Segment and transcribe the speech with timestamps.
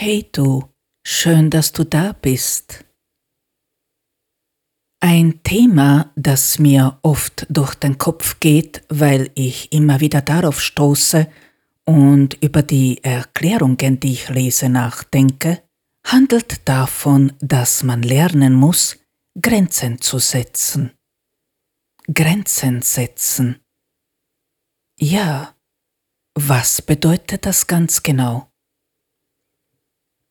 [0.00, 0.62] Hey du,
[1.04, 2.84] schön, dass du da bist.
[5.00, 11.26] Ein Thema, das mir oft durch den Kopf geht, weil ich immer wieder darauf stoße
[11.84, 15.64] und über die Erklärungen, die ich lese, nachdenke,
[16.06, 19.00] handelt davon, dass man lernen muss,
[19.42, 20.92] Grenzen zu setzen.
[22.06, 23.58] Grenzen setzen.
[24.96, 25.56] Ja,
[26.36, 28.48] was bedeutet das ganz genau?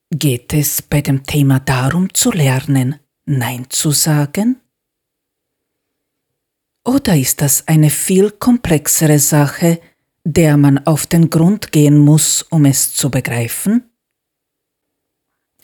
[0.09, 4.61] Geht es bei dem Thema darum zu lernen, Nein zu sagen?
[6.85, 9.81] Oder ist das eine viel komplexere Sache,
[10.23, 13.83] der man auf den Grund gehen muss, um es zu begreifen?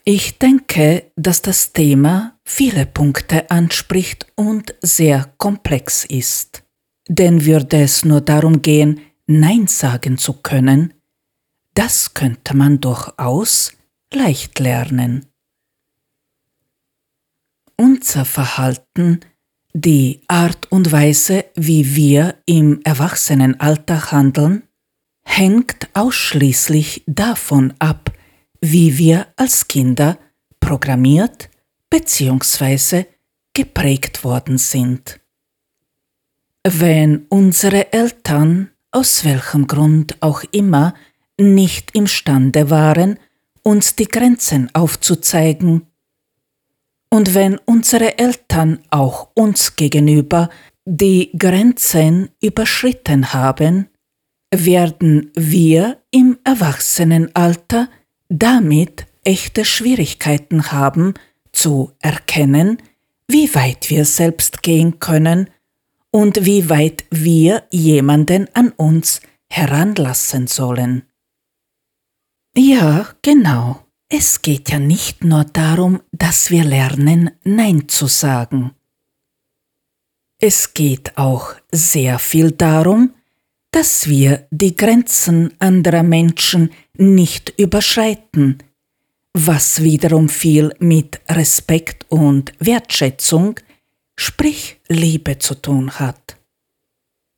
[0.03, 6.63] Ich denke, dass das Thema viele Punkte anspricht und sehr komplex ist.
[7.07, 10.94] Denn würde es nur darum gehen, Nein sagen zu können,
[11.73, 13.71] das könnte man durchaus
[14.16, 15.26] leicht lernen.
[17.75, 19.20] Unser Verhalten,
[19.73, 24.64] die Art und Weise, wie wir im Erwachsenenalter handeln,
[25.23, 28.11] hängt ausschließlich davon ab,
[28.61, 30.17] wie wir als Kinder
[30.59, 31.50] programmiert
[31.89, 33.05] bzw.
[33.53, 35.20] geprägt worden sind.
[36.64, 40.94] Wenn unsere Eltern aus welchem Grund auch immer
[41.38, 43.20] nicht imstande waren,
[43.64, 45.88] uns die Grenzen aufzuzeigen.
[47.09, 50.50] Und wenn unsere Eltern auch uns gegenüber
[50.86, 53.88] die Grenzen überschritten haben,
[54.53, 57.89] werden wir im Erwachsenenalter
[58.30, 61.14] damit echte Schwierigkeiten haben
[61.52, 62.77] zu erkennen,
[63.27, 65.50] wie weit wir selbst gehen können
[66.11, 71.03] und wie weit wir jemanden an uns heranlassen sollen.
[72.55, 73.83] Ja, genau.
[74.09, 78.75] Es geht ja nicht nur darum, dass wir lernen, Nein zu sagen.
[80.39, 83.13] Es geht auch sehr viel darum,
[83.71, 88.59] dass wir die Grenzen anderer Menschen nicht überschreiten,
[89.33, 93.59] was wiederum viel mit Respekt und Wertschätzung,
[94.15, 96.37] sprich Liebe zu tun hat.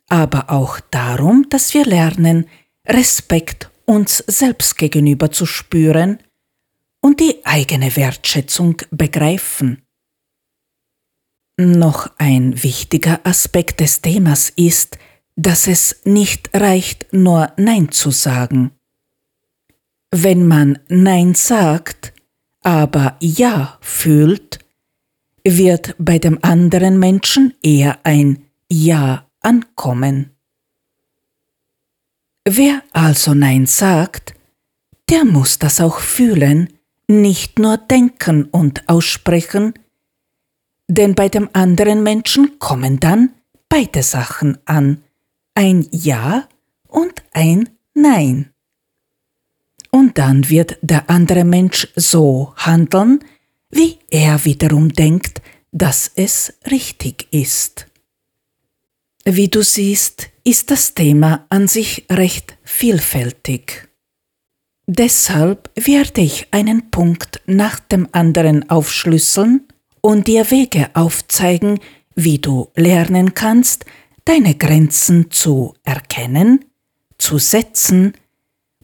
[0.10, 2.48] Aber auch darum, dass wir lernen,
[2.86, 6.20] Respekt uns selbst gegenüber zu spüren
[7.02, 9.82] und die eigene Wertschätzung begreifen.
[11.58, 14.98] Noch ein wichtiger Aspekt des Themas ist,
[15.36, 18.72] dass es nicht reicht, nur Nein zu sagen.
[20.12, 22.14] Wenn man Nein sagt,
[22.62, 24.60] aber Ja fühlt,
[25.44, 30.35] wird bei dem anderen Menschen eher ein Ja ankommen.
[32.48, 34.36] Wer also Nein sagt,
[35.10, 36.74] der muss das auch fühlen,
[37.08, 39.74] nicht nur denken und aussprechen,
[40.88, 43.34] denn bei dem anderen Menschen kommen dann
[43.68, 45.04] beide Sachen an,
[45.56, 46.48] ein Ja
[46.88, 48.52] und ein Nein.
[49.90, 53.24] Und dann wird der andere Mensch so handeln,
[53.70, 55.42] wie er wiederum denkt,
[55.72, 57.88] dass es richtig ist.
[59.24, 63.90] Wie du siehst, ist das Thema an sich recht vielfältig.
[64.88, 69.62] Deshalb werde ich einen Punkt nach dem anderen aufschlüsseln
[70.02, 71.80] und dir Wege aufzeigen,
[72.14, 73.86] wie du lernen kannst,
[74.24, 76.66] deine Grenzen zu erkennen,
[77.18, 78.14] zu setzen,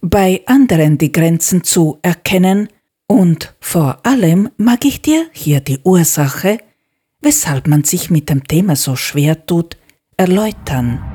[0.02, 2.70] bei anderen die Grenzen zu erkennen
[3.06, 6.58] und vor allem mag ich dir hier die Ursache,
[7.22, 9.78] weshalb man sich mit dem Thema so schwer tut,
[10.18, 11.11] erläutern.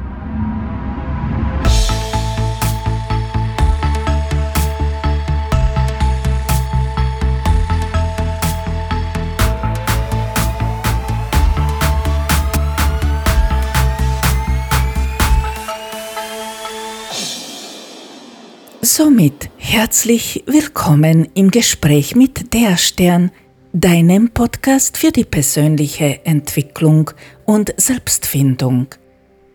[18.99, 23.31] Somit herzlich willkommen im Gespräch mit der Stern,
[23.75, 27.11] deinem Podcast für die persönliche Entwicklung
[27.45, 28.87] und Selbstfindung.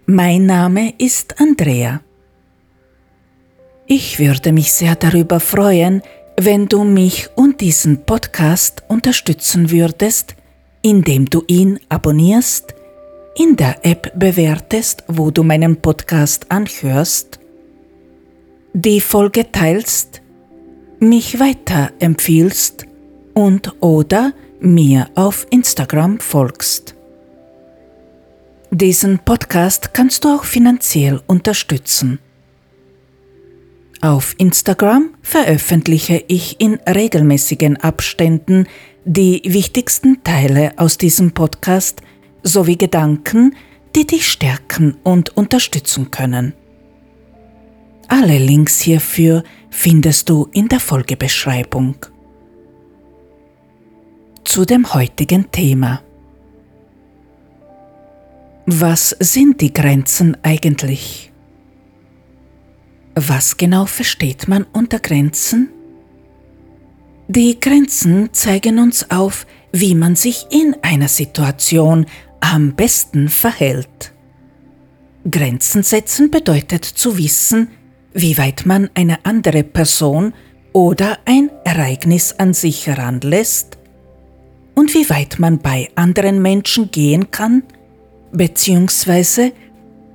[0.05, 2.01] Mein Name ist Andrea.
[3.87, 6.03] Ich würde mich sehr darüber freuen,
[6.39, 10.35] wenn du mich und diesen Podcast unterstützen würdest,
[10.83, 12.75] indem du ihn abonnierst,
[13.35, 17.40] in der App bewertest, wo du meinen Podcast anhörst,
[18.73, 20.21] die Folge teilst,
[20.99, 22.85] mich weiterempfiehlst
[23.33, 26.95] und oder mir auf Instagram folgst.
[28.69, 32.19] Diesen Podcast kannst du auch finanziell unterstützen.
[33.99, 38.67] Auf Instagram veröffentliche ich in regelmäßigen Abständen
[39.03, 42.01] die wichtigsten Teile aus diesem Podcast
[42.43, 43.55] sowie Gedanken,
[43.95, 46.53] die dich stärken und unterstützen können.
[48.13, 51.95] Alle Links hierfür findest du in der Folgebeschreibung.
[54.43, 56.01] Zu dem heutigen Thema.
[58.65, 61.31] Was sind die Grenzen eigentlich?
[63.15, 65.69] Was genau versteht man unter Grenzen?
[67.29, 72.05] Die Grenzen zeigen uns auf, wie man sich in einer Situation
[72.41, 74.11] am besten verhält.
[75.29, 77.69] Grenzen setzen bedeutet zu wissen,
[78.13, 80.33] wie weit man eine andere Person
[80.73, 83.77] oder ein Ereignis an sich heranlässt
[84.75, 87.63] und wie weit man bei anderen Menschen gehen kann,
[88.31, 89.51] beziehungsweise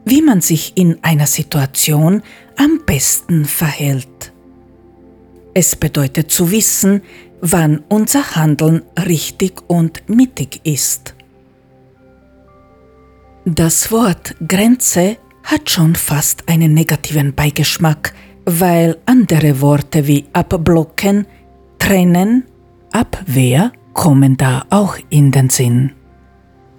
[0.04, 2.22] wie man sich in einer Situation
[2.56, 4.32] am besten verhält.
[5.52, 7.02] Es bedeutet zu wissen,
[7.40, 11.14] wann unser Handeln richtig und mittig ist.
[13.44, 18.12] Das Wort Grenze hat schon fast einen negativen Beigeschmack,
[18.44, 21.26] weil andere Worte wie abblocken,
[21.78, 22.44] trennen,
[22.92, 25.92] Abwehr kommen da auch in den Sinn.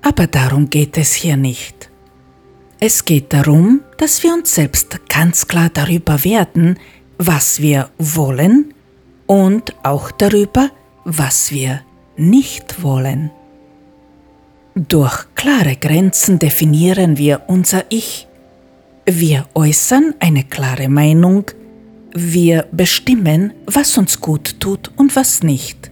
[0.01, 1.89] Aber darum geht es hier nicht.
[2.79, 6.77] Es geht darum, dass wir uns selbst ganz klar darüber werden,
[7.17, 8.73] was wir wollen
[9.25, 10.69] und auch darüber,
[11.03, 11.81] was wir
[12.17, 13.31] nicht wollen.
[14.75, 18.27] Durch klare Grenzen definieren wir unser Ich.
[19.09, 21.45] Wir äußern eine klare Meinung.
[22.13, 25.89] Wir bestimmen, was uns gut tut und was nicht.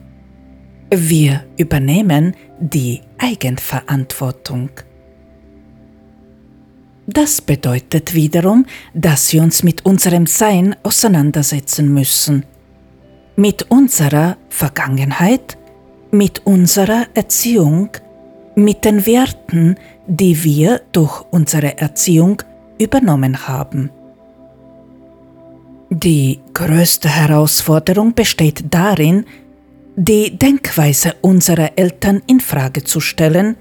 [0.93, 4.69] Wir übernehmen die Eigenverantwortung.
[7.07, 12.45] Das bedeutet wiederum, dass wir uns mit unserem Sein auseinandersetzen müssen.
[13.37, 15.57] Mit unserer Vergangenheit,
[16.11, 17.91] mit unserer Erziehung,
[18.55, 22.41] mit den Werten, die wir durch unsere Erziehung
[22.77, 23.89] übernommen haben.
[25.89, 29.25] Die größte Herausforderung besteht darin,
[29.95, 33.55] die Denkweise unserer Eltern in Frage zu stellen,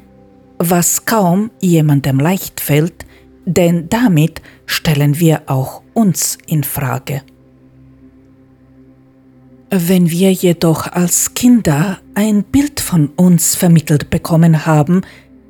[0.58, 3.06] was kaum jemandem leicht fällt,
[3.44, 7.22] denn damit stellen wir auch uns in Frage.
[9.70, 15.02] Wenn wir jedoch als Kinder ein Bild von uns vermittelt bekommen haben,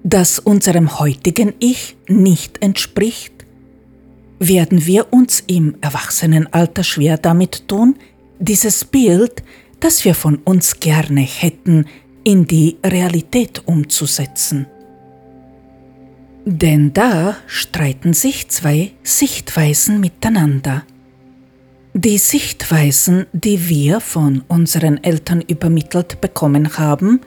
[0.03, 3.34] das unserem heutigen Ich nicht entspricht,
[4.39, 7.97] werden wir uns im Erwachsenenalter schwer damit tun,
[8.39, 9.43] dieses Bild,
[9.81, 11.87] das wir von uns gerne hätten,
[12.25, 14.67] in die Realität umzusetzen.
[16.47, 20.83] Denn da streiten sich zwei Sichtweisen miteinander.
[21.95, 27.21] Die Sichtweisen, die wir von unseren Eltern übermittelt bekommen haben,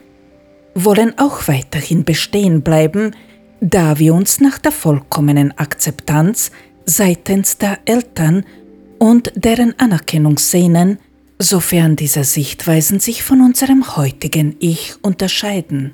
[0.75, 3.15] wollen auch weiterhin bestehen bleiben,
[3.60, 6.51] da wir uns nach der vollkommenen Akzeptanz
[6.88, 8.45] seitens der Eltern
[8.98, 10.98] und deren Anerkennung sehnen,
[11.38, 15.94] sofern diese Sichtweisen sich von unserem heutigen Ich unterscheiden.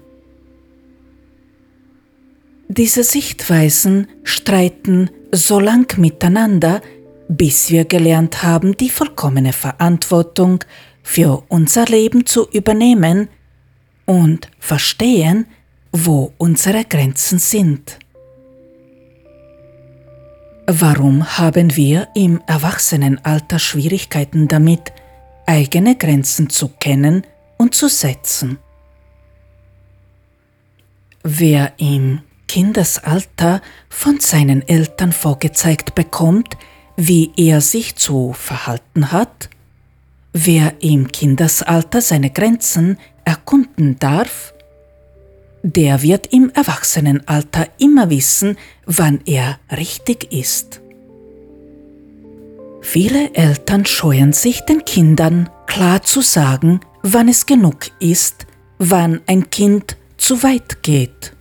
[2.69, 6.81] Diese Sichtweisen streiten so lang miteinander,
[7.27, 10.63] bis wir gelernt haben, die vollkommene Verantwortung
[11.01, 13.27] für unser Leben zu übernehmen
[14.05, 15.47] und verstehen,
[15.91, 17.99] wo unsere Grenzen sind.
[20.65, 24.93] Warum haben wir im Erwachsenenalter Schwierigkeiten damit,
[25.45, 27.23] eigene Grenzen zu kennen
[27.57, 28.59] und zu setzen?
[31.21, 36.55] Wer im Kindesalter von seinen Eltern vorgezeigt bekommt,
[36.95, 39.49] wie er sich zu verhalten hat,
[40.31, 44.52] wer im Kindesalter seine Grenzen erkunden darf,
[45.63, 50.81] der wird im Erwachsenenalter immer wissen, wann er richtig ist.
[52.81, 58.45] Viele Eltern scheuen sich den Kindern klar zu sagen, wann es genug ist,
[58.77, 61.33] wann ein Kind zu weit geht.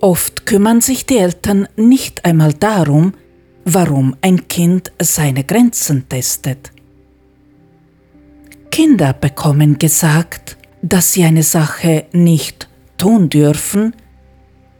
[0.00, 3.14] Oft kümmern sich die Eltern nicht einmal darum,
[3.64, 6.70] warum ein Kind seine Grenzen testet.
[8.70, 13.96] Kinder bekommen gesagt, dass sie eine Sache nicht tun dürfen,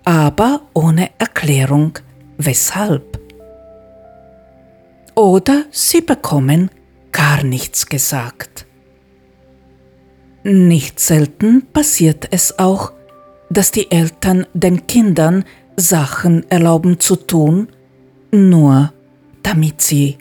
[0.04, 1.98] aber ohne Erklärung
[2.36, 3.18] weshalb.
[5.14, 6.70] Oder sie bekommen
[7.10, 8.66] gar nichts gesagt.
[10.42, 12.92] Nicht selten passiert es auch,
[13.48, 15.44] dass die Eltern den Kindern
[15.76, 17.68] Sachen erlauben zu tun,
[18.30, 18.92] nur
[19.42, 20.18] damit sie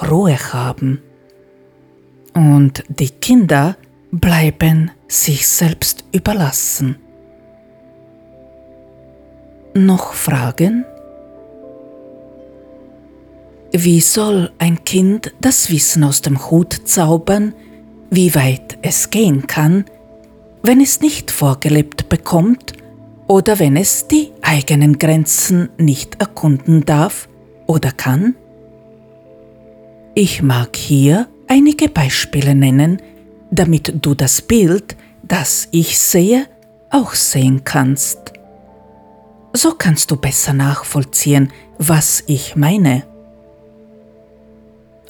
[0.00, 1.02] Ruhe haben.
[2.32, 3.76] Und die Kinder
[4.20, 6.96] bleiben sich selbst überlassen.
[9.74, 10.84] Noch Fragen?
[13.72, 17.54] Wie soll ein Kind das Wissen aus dem Hut zaubern,
[18.10, 19.84] wie weit es gehen kann,
[20.62, 22.72] wenn es nicht vorgelebt bekommt
[23.26, 27.28] oder wenn es die eigenen Grenzen nicht erkunden darf
[27.66, 28.34] oder kann?
[30.14, 33.02] Ich mag hier einige Beispiele nennen,
[33.58, 36.46] damit du das Bild, das ich sehe,
[36.90, 38.32] auch sehen kannst.
[39.52, 43.04] So kannst du besser nachvollziehen, was ich meine.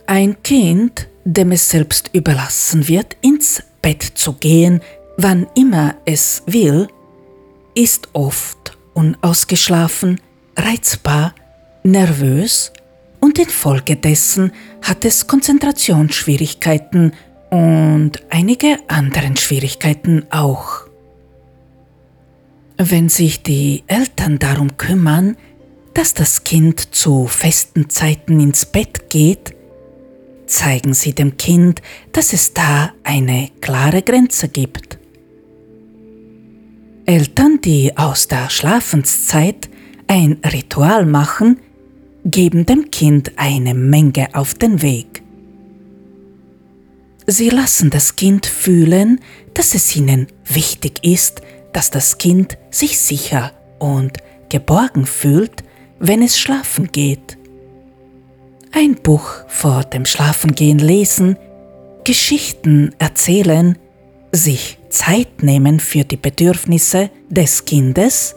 [0.06, 4.80] Ein Kind, dem es selbst überlassen wird, ins Bett zu gehen,
[5.16, 6.86] wann immer es will,
[7.74, 10.20] ist oft unausgeschlafen,
[10.56, 11.34] reizbar,
[11.82, 12.72] nervös
[13.20, 17.12] und infolgedessen hat es Konzentrationsschwierigkeiten
[17.50, 20.82] und einige anderen Schwierigkeiten auch.
[22.78, 25.36] Wenn sich die Eltern darum kümmern,
[25.94, 29.54] dass das Kind zu festen Zeiten ins Bett geht,
[30.46, 31.80] zeigen sie dem Kind,
[32.12, 34.98] dass es da eine klare Grenze gibt.
[37.06, 39.70] Eltern, die aus der Schlafenszeit
[40.06, 41.60] ein Ritual machen,
[42.24, 45.22] geben dem Kind eine Menge auf den Weg.
[47.26, 49.20] Sie lassen das Kind fühlen,
[49.54, 51.42] dass es ihnen wichtig ist,
[51.72, 54.18] dass das Kind sich sicher und
[54.48, 55.64] geborgen fühlt,
[55.98, 57.36] wenn es schlafen geht.
[58.72, 61.36] Ein Buch vor dem Schlafengehen lesen,
[62.04, 63.76] Geschichten erzählen,
[64.30, 68.36] sich Zeit nehmen für die Bedürfnisse des Kindes,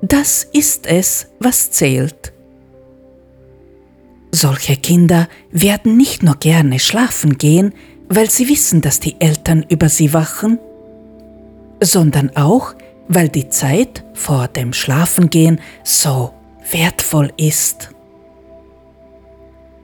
[0.00, 2.32] das ist es, was zählt.
[4.32, 7.74] Solche Kinder werden nicht nur gerne schlafen gehen,
[8.14, 10.58] weil sie wissen, dass die Eltern über sie wachen,
[11.80, 12.74] sondern auch,
[13.08, 16.32] weil die Zeit vor dem Schlafengehen so
[16.70, 17.90] wertvoll ist.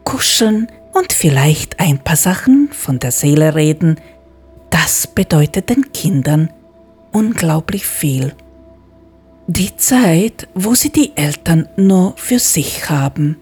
[0.04, 3.97] Kuscheln und vielleicht ein paar Sachen von der Seele reden,
[4.70, 6.50] das bedeutet den Kindern
[7.12, 8.35] unglaublich viel.
[9.47, 13.38] Die Zeit, wo sie die Eltern nur für sich haben.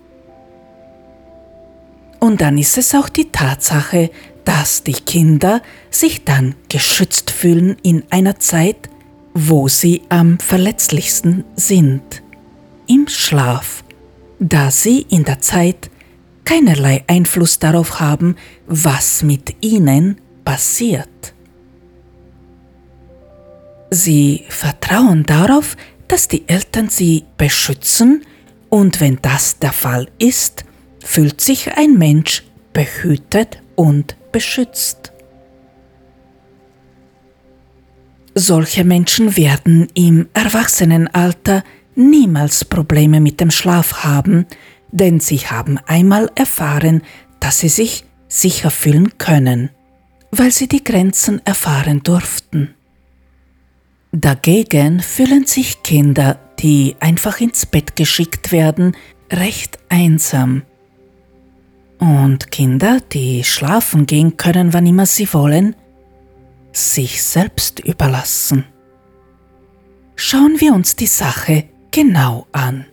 [2.21, 4.11] Und dann ist es auch die Tatsache,
[4.47, 5.61] dass die Kinder
[5.91, 8.89] sich dann geschützt fühlen in einer Zeit,
[9.35, 12.23] wo sie am verletzlichsten sind,
[12.87, 13.85] im Schlaf,
[14.39, 15.91] da sie in der Zeit
[16.45, 18.37] keinerlei Einfluss darauf haben,
[18.67, 21.35] was mit ihnen passiert.
[23.91, 25.77] Sie vertrauen darauf,
[26.07, 28.25] dass die Eltern sie beschützen
[28.69, 30.65] und wenn das der Fall ist,
[31.05, 35.13] fühlt sich ein Mensch behütet und beschützt.
[38.35, 41.65] Solche Menschen werden im Erwachsenenalter
[41.95, 44.47] niemals Probleme mit dem Schlaf haben,
[44.93, 47.03] denn sie haben einmal erfahren,
[47.41, 49.71] dass sie sich sicher fühlen können
[50.31, 52.75] weil sie die Grenzen erfahren durften.
[54.13, 58.97] Dagegen fühlen sich Kinder, die einfach ins Bett geschickt werden,
[59.31, 60.63] recht einsam.
[61.99, 65.75] Und Kinder, die schlafen gehen können, wann immer sie wollen,
[66.73, 68.65] sich selbst überlassen.
[70.15, 72.87] Schauen wir uns die Sache genau an.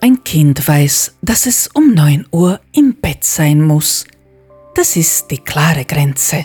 [0.00, 4.04] Ein Kind weiß, dass es um 9 Uhr im Bett sein muss,
[4.74, 6.44] das ist die klare Grenze.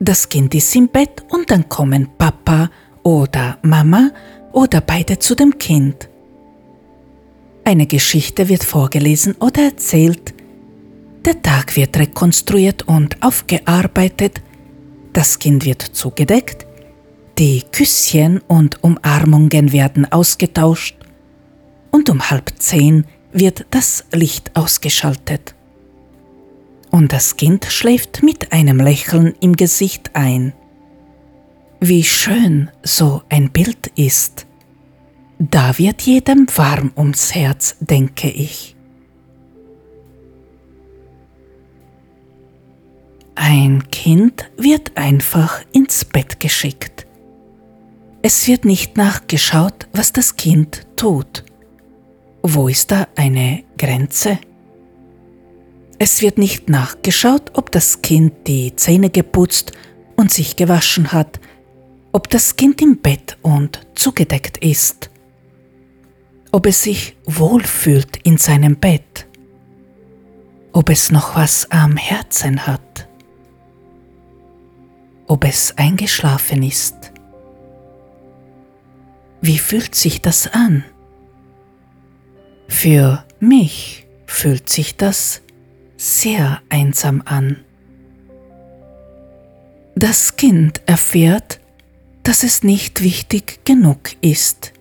[0.00, 2.70] Das Kind ist im Bett und dann kommen Papa
[3.02, 4.10] oder Mama
[4.52, 6.08] oder beide zu dem Kind.
[7.68, 10.32] Eine Geschichte wird vorgelesen oder erzählt.
[11.26, 14.40] Der Tag wird rekonstruiert und aufgearbeitet.
[15.12, 16.64] Das Kind wird zugedeckt.
[17.38, 20.96] Die Küsschen und Umarmungen werden ausgetauscht.
[21.90, 25.54] Und um halb zehn wird das Licht ausgeschaltet
[26.90, 30.54] und das Kind schläft mit einem Lächeln im Gesicht ein.
[31.80, 34.47] Wie schön so ein Bild ist.
[35.38, 38.74] Da wird jedem warm ums Herz, denke ich.
[43.36, 47.06] Ein Kind wird einfach ins Bett geschickt.
[48.20, 51.44] Es wird nicht nachgeschaut, was das Kind tut.
[52.42, 54.40] Wo ist da eine Grenze?
[56.00, 59.70] Es wird nicht nachgeschaut, ob das Kind die Zähne geputzt
[60.16, 61.38] und sich gewaschen hat,
[62.10, 65.10] ob das Kind im Bett und zugedeckt ist,
[66.52, 69.26] ob es sich wohlfühlt in seinem Bett.
[70.72, 73.08] ob es noch was am Herzen hat,
[75.26, 77.12] ob es eingeschlafen ist.
[79.40, 80.84] Wie fühlt sich das an?
[82.68, 85.42] Für mich fühlt sich das
[85.96, 87.64] sehr einsam an.
[89.96, 91.60] Das Kind erfährt,
[92.22, 94.72] dass es nicht wichtig genug ist.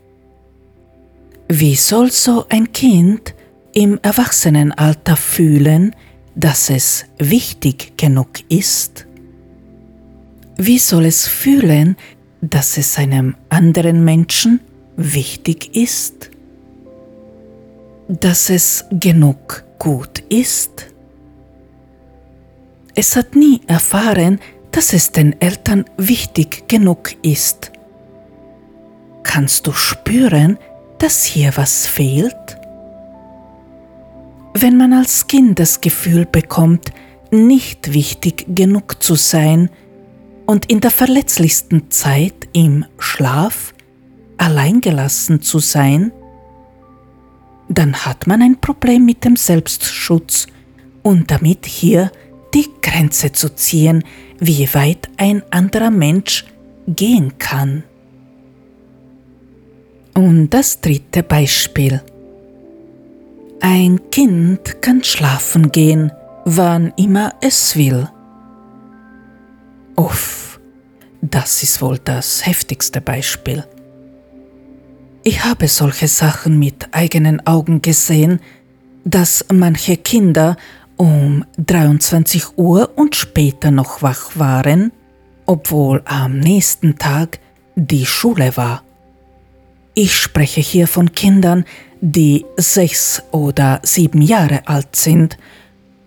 [1.49, 3.33] Wie soll so ein Kind
[3.73, 5.95] im Erwachsenenalter fühlen,
[6.35, 9.05] dass es wichtig genug ist?
[10.57, 11.95] Wie soll es fühlen,
[12.41, 14.59] dass es einem anderen Menschen
[14.97, 16.31] wichtig ist?
[18.09, 20.87] Dass es genug gut ist?
[22.93, 27.71] Es hat nie erfahren, dass es den Eltern wichtig genug ist.
[29.23, 30.57] Kannst du spüren,
[30.99, 32.57] dass hier was fehlt?
[34.53, 36.91] Wenn man als Kind das Gefühl bekommt,
[37.31, 39.69] nicht wichtig genug zu sein
[40.45, 43.73] und in der verletzlichsten Zeit im Schlaf
[44.37, 46.11] alleingelassen zu sein,
[47.69, 50.47] dann hat man ein Problem mit dem Selbstschutz
[51.03, 52.11] und damit hier
[52.53, 54.03] die Grenze zu ziehen,
[54.39, 56.45] wie weit ein anderer Mensch
[56.87, 57.83] gehen kann.
[60.17, 62.01] Und das dritte Beispiel.
[63.61, 66.11] Ein Kind kann schlafen gehen,
[66.43, 68.09] wann immer es will.
[69.95, 70.59] Uff,
[71.21, 73.63] das ist wohl das heftigste Beispiel.
[75.23, 78.39] Ich habe solche Sachen mit eigenen Augen gesehen,
[79.05, 80.57] dass manche Kinder
[80.95, 84.91] um 23 Uhr und später noch wach waren,
[85.45, 87.37] obwohl am nächsten Tag
[87.75, 88.81] die Schule war.
[89.99, 91.65] Ich spreche hier von Kindern,
[92.01, 95.39] die sechs oder sieben Jahre alt sind,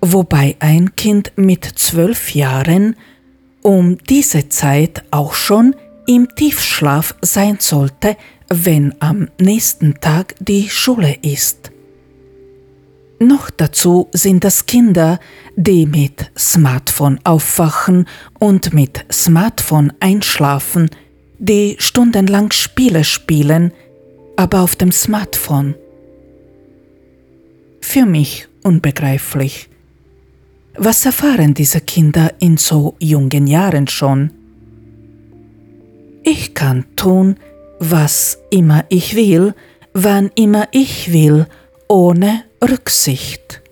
[0.01, 2.95] wobei ein Kind mit zwölf Jahren
[3.63, 5.75] um diese Zeit auch schon
[6.07, 8.17] im Tiefschlaf sein sollte,
[8.49, 11.73] wenn am nächsten Tag die Schule ist.
[13.19, 15.19] Noch dazu sind das Kinder,
[15.57, 18.07] die mit Smartphone aufwachen
[18.39, 20.91] und mit Smartphone einschlafen,
[21.41, 23.73] die stundenlang Spiele spielen,
[24.37, 25.75] aber auf dem Smartphone.
[27.81, 29.69] Für mich unbegreiflich.
[30.77, 34.31] Was erfahren diese Kinder in so jungen Jahren schon?
[36.23, 37.37] Ich kann tun,
[37.79, 39.55] was immer ich will,
[39.95, 41.47] wann immer ich will,
[41.89, 43.63] ohne Rücksicht.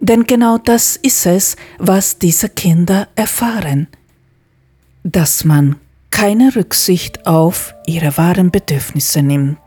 [0.00, 3.88] Denn genau das ist es, was diese Kinder erfahren,
[5.02, 5.76] dass man
[6.10, 9.58] keine Rücksicht auf ihre wahren Bedürfnisse nimmt.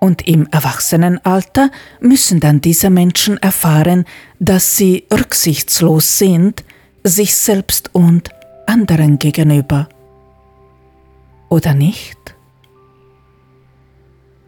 [0.00, 4.04] Und im Erwachsenenalter müssen dann diese Menschen erfahren,
[4.38, 6.64] dass sie rücksichtslos sind,
[7.04, 8.30] sich selbst und
[8.66, 9.88] anderen gegenüber.
[11.48, 12.18] Oder nicht?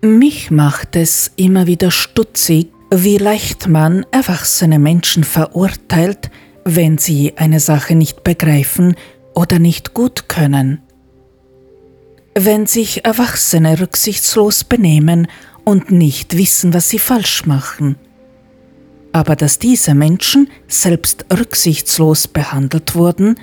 [0.03, 6.31] Mich macht es immer wieder stutzig, wie leicht man erwachsene Menschen verurteilt,
[6.65, 8.95] wenn sie eine Sache nicht begreifen
[9.35, 10.83] oder nicht gut können.
[12.39, 15.27] Wenn sich Erwachsene rücksichtslos benehmen
[15.65, 17.97] und nicht wissen, was sie falsch machen.
[19.11, 23.37] Aber dass diese Menschen selbst rücksichtslos behandelt wurden,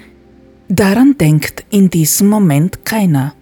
[0.70, 3.34] daran denkt in diesem Moment keiner.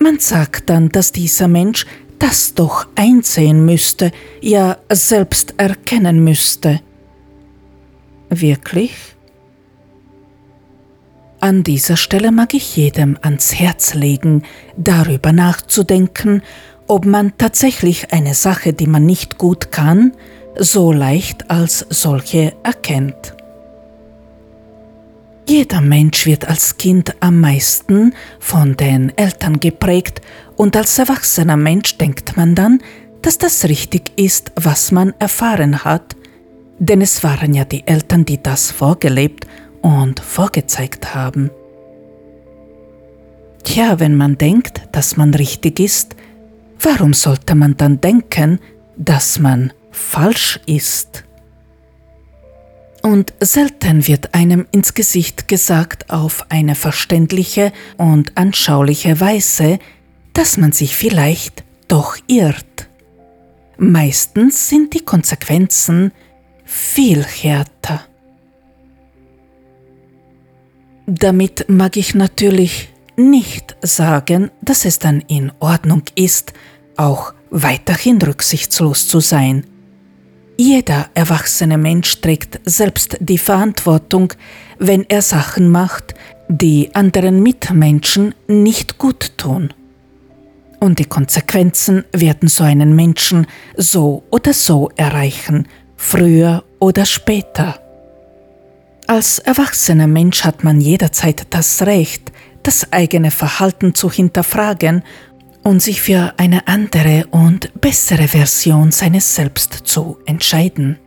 [0.00, 1.86] Man sagt dann, dass dieser Mensch
[2.18, 6.80] das doch einsehen müsste, ja selbst erkennen müsste.
[8.30, 9.15] Wirklich?
[11.40, 14.42] An dieser Stelle mag ich jedem ans Herz legen,
[14.76, 16.42] darüber nachzudenken,
[16.86, 20.12] ob man tatsächlich eine Sache, die man nicht gut kann,
[20.58, 23.34] so leicht als solche erkennt.
[25.48, 30.20] Jeder Mensch wird als Kind am meisten von den Eltern geprägt
[30.56, 32.80] und als erwachsener Mensch denkt man dann,
[33.22, 36.16] dass das richtig ist, was man erfahren hat,
[36.78, 39.46] denn es waren ja die Eltern, die das vorgelebt
[39.86, 41.48] und vorgezeigt haben.
[43.62, 46.16] Tja, wenn man denkt, dass man richtig ist,
[46.80, 48.58] warum sollte man dann denken,
[48.96, 51.22] dass man falsch ist?
[53.00, 59.78] Und selten wird einem ins Gesicht gesagt auf eine verständliche und anschauliche Weise,
[60.32, 62.88] dass man sich vielleicht doch irrt.
[63.78, 66.10] Meistens sind die Konsequenzen
[66.64, 68.04] viel härter.
[71.06, 76.52] Damit mag ich natürlich nicht sagen, dass es dann in Ordnung ist,
[76.96, 79.64] auch weiterhin rücksichtslos zu sein.
[80.56, 84.32] Jeder erwachsene Mensch trägt selbst die Verantwortung,
[84.78, 86.14] wenn er Sachen macht,
[86.48, 89.72] die anderen Mitmenschen nicht gut tun.
[90.80, 97.85] Und die Konsequenzen werden so einen Menschen so oder so erreichen, früher oder später.
[99.08, 102.32] Als erwachsener Mensch hat man jederzeit das Recht,
[102.64, 105.04] das eigene Verhalten zu hinterfragen
[105.62, 110.98] und sich für eine andere und bessere Version seines Selbst zu entscheiden.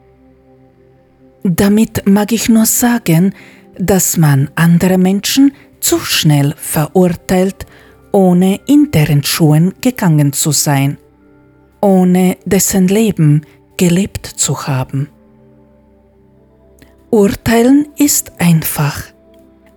[1.43, 3.33] Damit mag ich nur sagen,
[3.77, 7.65] dass man andere Menschen zu schnell verurteilt,
[8.11, 10.97] ohne in deren Schuhen gegangen zu sein,
[11.81, 13.45] ohne dessen Leben
[13.77, 15.09] gelebt zu haben.
[17.11, 19.03] Urteilen ist einfach,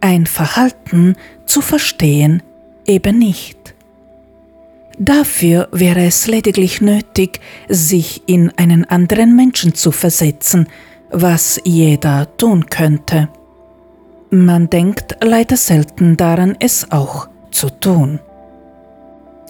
[0.00, 1.16] ein Verhalten
[1.46, 2.42] zu verstehen
[2.86, 3.74] eben nicht.
[4.98, 10.68] Dafür wäre es lediglich nötig, sich in einen anderen Menschen zu versetzen,
[11.10, 13.30] was jeder tun könnte.
[14.30, 18.20] Man denkt leider selten daran, es auch zu tun.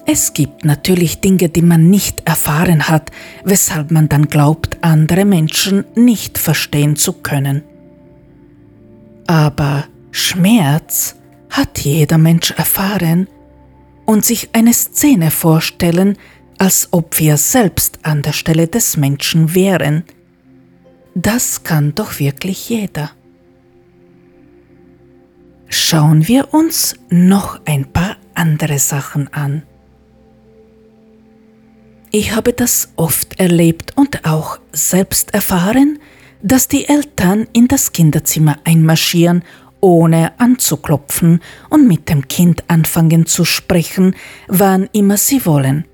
[0.06, 3.10] Es gibt natürlich Dinge, die man nicht erfahren hat,
[3.44, 7.62] weshalb man dann glaubt, andere Menschen nicht verstehen zu können.
[9.26, 11.16] Aber Schmerz
[11.50, 13.28] hat jeder Mensch erfahren
[14.06, 16.18] und sich eine Szene vorstellen,
[16.58, 20.04] als ob wir selbst an der Stelle des Menschen wären.
[21.14, 23.10] Das kann doch wirklich jeder.
[25.68, 29.62] Schauen wir uns noch ein paar andere Sachen an.
[32.10, 35.98] Ich habe das oft erlebt und auch selbst erfahren,
[36.42, 39.44] dass die Eltern in das Kinderzimmer einmarschieren
[39.82, 44.14] ohne anzuklopfen und mit dem Kind anfangen zu sprechen,
[44.46, 45.86] wann immer sie wollen,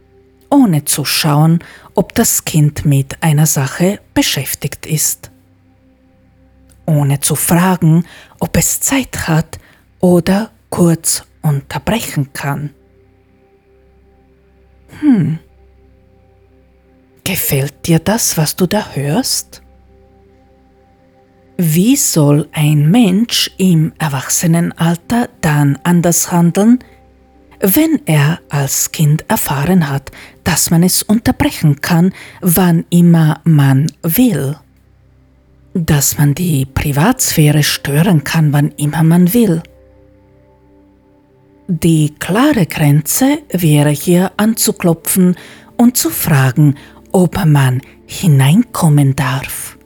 [0.50, 1.60] ohne zu schauen,
[1.94, 5.30] ob das Kind mit einer Sache beschäftigt ist,
[6.86, 8.04] ohne zu fragen,
[8.38, 9.58] ob es Zeit hat
[10.00, 12.74] oder kurz unterbrechen kann.
[15.00, 15.38] Hm.
[17.24, 19.62] Gefällt dir das, was du da hörst?
[21.60, 26.78] Wie soll ein Mensch im Erwachsenenalter dann anders handeln,
[27.58, 30.12] wenn er als Kind erfahren hat,
[30.44, 34.56] dass man es unterbrechen kann, wann immer man will?
[35.74, 39.60] Dass man die Privatsphäre stören kann, wann immer man will?
[41.66, 45.34] Die klare Grenze wäre hier anzuklopfen
[45.76, 46.76] und zu fragen,
[47.10, 49.77] ob man hineinkommen darf.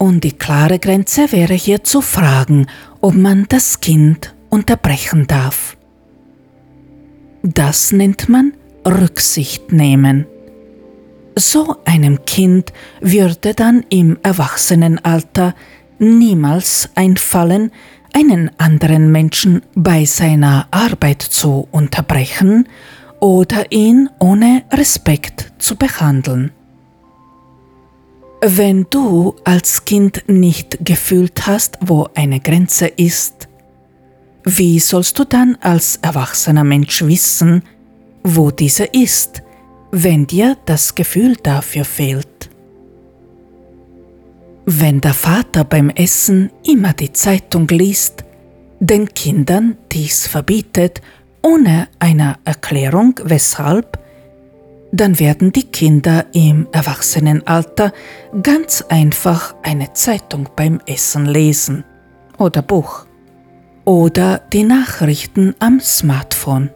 [0.00, 2.68] Und die klare Grenze wäre hier zu fragen,
[3.02, 5.76] ob man das Kind unterbrechen darf.
[7.42, 8.54] Das nennt man
[8.86, 10.24] Rücksicht nehmen.
[11.36, 15.54] So einem Kind würde dann im Erwachsenenalter
[15.98, 17.70] niemals einfallen,
[18.14, 22.66] einen anderen Menschen bei seiner Arbeit zu unterbrechen
[23.20, 26.52] oder ihn ohne Respekt zu behandeln.
[28.42, 33.48] Wenn du als Kind nicht gefühlt hast, wo eine Grenze ist,
[34.44, 37.62] wie sollst du dann als erwachsener Mensch wissen,
[38.24, 39.42] wo diese ist,
[39.90, 42.48] wenn dir das Gefühl dafür fehlt?
[44.64, 48.24] Wenn der Vater beim Essen immer die Zeitung liest,
[48.78, 51.02] den Kindern dies verbietet,
[51.42, 53.99] ohne eine Erklärung weshalb,
[54.92, 57.92] dann werden die Kinder im Erwachsenenalter
[58.42, 61.84] ganz einfach eine Zeitung beim Essen lesen
[62.38, 63.06] oder Buch
[63.84, 66.70] oder die Nachrichten am Smartphone.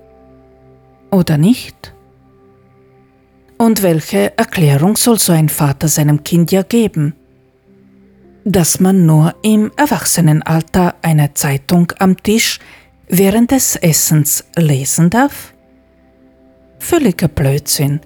[1.11, 1.95] Oder nicht?
[3.57, 7.15] Und welche Erklärung soll so ein Vater seinem Kind ja geben?
[8.45, 12.59] Dass man nur im Erwachsenenalter eine Zeitung am Tisch
[13.09, 15.54] während des Essens lesen darf?
[16.85, 18.01] Völliger Blödsinn.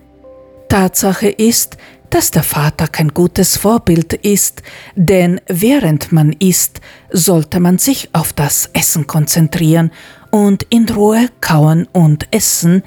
[0.69, 1.77] Tatsache ist,
[2.11, 4.63] dass der Vater kein gutes Vorbild ist,
[4.95, 9.91] denn während man isst, sollte man sich auf das Essen konzentrieren
[10.31, 12.85] und in Ruhe kauen und essen,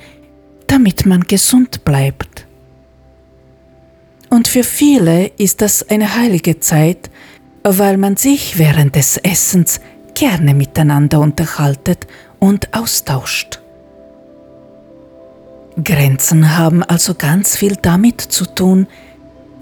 [0.68, 2.48] damit man gesund bleibt.
[4.30, 7.12] Und für viele ist das eine heilige Zeit,
[7.64, 9.82] weil man sich während des Essens
[10.14, 12.08] gerne miteinander unterhaltet
[12.40, 13.61] und austauscht.
[15.82, 18.88] Grenzen haben also ganz viel damit zu tun,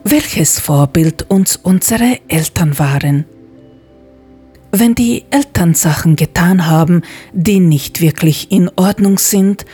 [0.04, 3.26] welches Vorbild uns unsere Eltern waren.
[4.72, 7.02] Wenn die Eltern Sachen getan haben,
[7.34, 9.66] die nicht wirklich in Ordnung sind,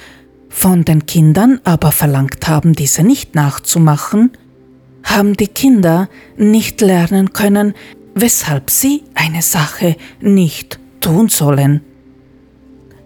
[0.50, 4.32] von den Kindern aber verlangt haben, diese nicht nachzumachen,
[5.04, 7.74] haben die Kinder nicht lernen können,
[8.13, 11.82] weshalb sie eine Sache nicht tun sollen.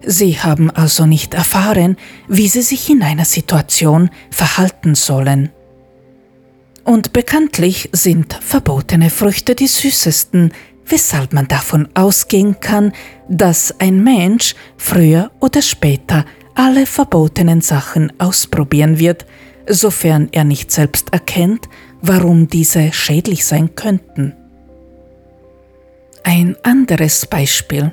[0.05, 5.49] Sie haben also nicht erfahren, wie sie sich in einer Situation verhalten sollen.
[6.83, 10.53] Und bekanntlich sind verbotene Früchte die süßesten,
[10.87, 12.93] weshalb man davon ausgehen kann,
[13.27, 19.25] dass ein Mensch früher oder später alle verbotenen Sachen ausprobieren wird,
[19.67, 21.69] sofern er nicht selbst erkennt,
[22.01, 24.33] warum diese schädlich sein könnten.
[26.23, 27.91] Ein anderes Beispiel.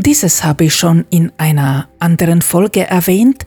[0.00, 3.44] Dieses habe ich schon in einer anderen Folge erwähnt,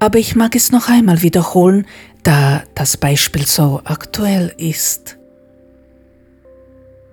[0.00, 1.86] aber ich mag es noch einmal wiederholen,
[2.24, 5.18] da das Beispiel so aktuell ist.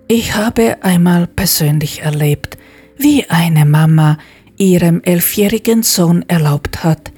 [0.08, 2.58] Ich habe einmal persönlich erlebt,
[2.98, 4.18] wie eine Mama
[4.58, 7.12] ihrem elfjährigen Sohn erlaubt hat,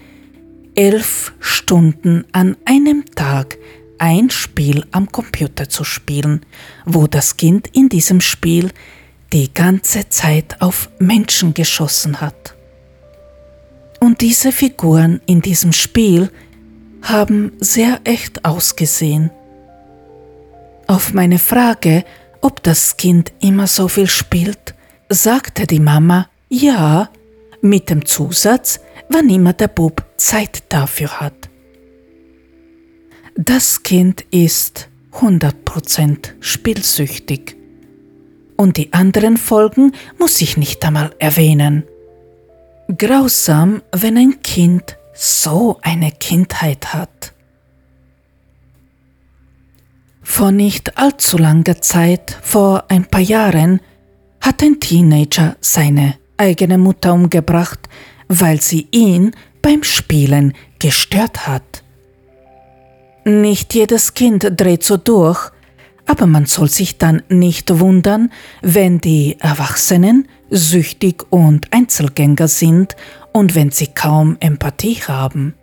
[0.75, 3.57] elf Stunden an einem Tag
[3.99, 6.41] ein Spiel am Computer zu spielen,
[6.85, 8.69] wo das Kind in diesem Spiel
[9.33, 12.55] die ganze Zeit auf Menschen geschossen hat.
[13.99, 16.29] Und diese Figuren in diesem Spiel
[17.01, 19.31] haben sehr echt ausgesehen.
[20.87, 22.05] Auf meine Frage,
[22.41, 24.75] ob das Kind immer so viel spielt,
[25.09, 27.09] sagte die Mama ja,
[27.61, 31.49] mit dem Zusatz, wann immer der Bub Zeit dafür hat.
[33.35, 37.62] Das Kind ist 100% spielsüchtig.
[38.55, 41.83] Und die anderen Folgen muss ich nicht einmal erwähnen.
[42.97, 47.33] Grausam, wenn ein Kind so eine Kindheit hat.
[50.21, 53.81] Vor nicht allzu langer Zeit, vor ein paar Jahren,
[54.41, 57.79] hat ein Teenager seine eigene Mutter umgebracht,
[58.27, 61.83] weil sie ihn beim Spielen gestört hat.
[63.25, 65.51] Nicht jedes Kind dreht so durch,
[66.05, 72.95] aber man soll sich dann nicht wundern, wenn die Erwachsenen süchtig und Einzelgänger sind
[73.31, 75.55] und wenn sie kaum Empathie haben.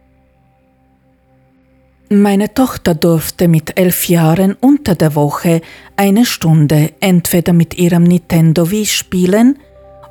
[2.12, 5.61] Meine Tochter durfte mit elf Jahren unter der Woche
[5.94, 9.59] eine Stunde entweder mit ihrem Nintendo Wii spielen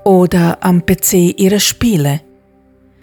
[0.06, 2.22] oder am PC ihre Spiele,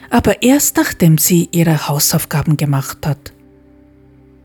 [0.08, 3.34] aber erst nachdem sie ihre Hausaufgaben gemacht hat.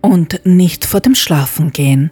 [0.01, 2.11] Und nicht vor dem Schlafengehen.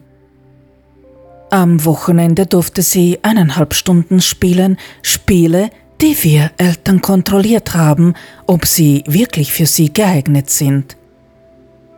[1.52, 8.14] Am Wochenende durfte sie eineinhalb Stunden spielen, Spiele, die wir Eltern kontrolliert haben,
[8.46, 10.96] ob sie wirklich für sie geeignet sind.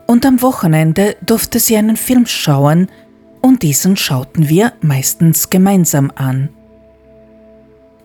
[0.07, 2.87] Und am Wochenende durfte sie einen Film schauen,
[3.41, 6.49] und diesen schauten wir meistens gemeinsam an.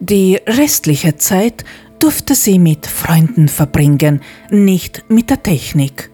[0.01, 1.65] Die restliche Zeit
[1.99, 6.11] durfte sie mit Freunden verbringen, nicht mit der Technik.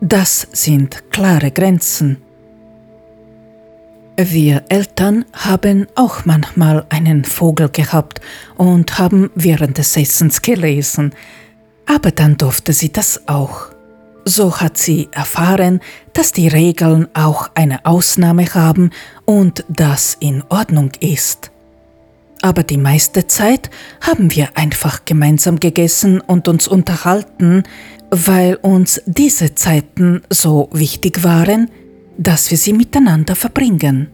[0.00, 2.18] Das sind klare Grenzen.
[4.16, 8.20] Wir Eltern haben auch manchmal einen Vogel gehabt
[8.56, 11.14] und haben während des Essens gelesen,
[11.86, 13.68] aber dann durfte sie das auch.
[14.26, 15.80] So hat sie erfahren,
[16.12, 18.90] dass die Regeln auch eine Ausnahme haben
[19.24, 21.50] und das in Ordnung ist.
[22.42, 23.70] Aber die meiste Zeit
[24.02, 27.62] haben wir einfach gemeinsam gegessen und uns unterhalten,
[28.10, 31.70] weil uns diese Zeiten so wichtig waren,
[32.18, 34.08] dass wir sie miteinander verbringen.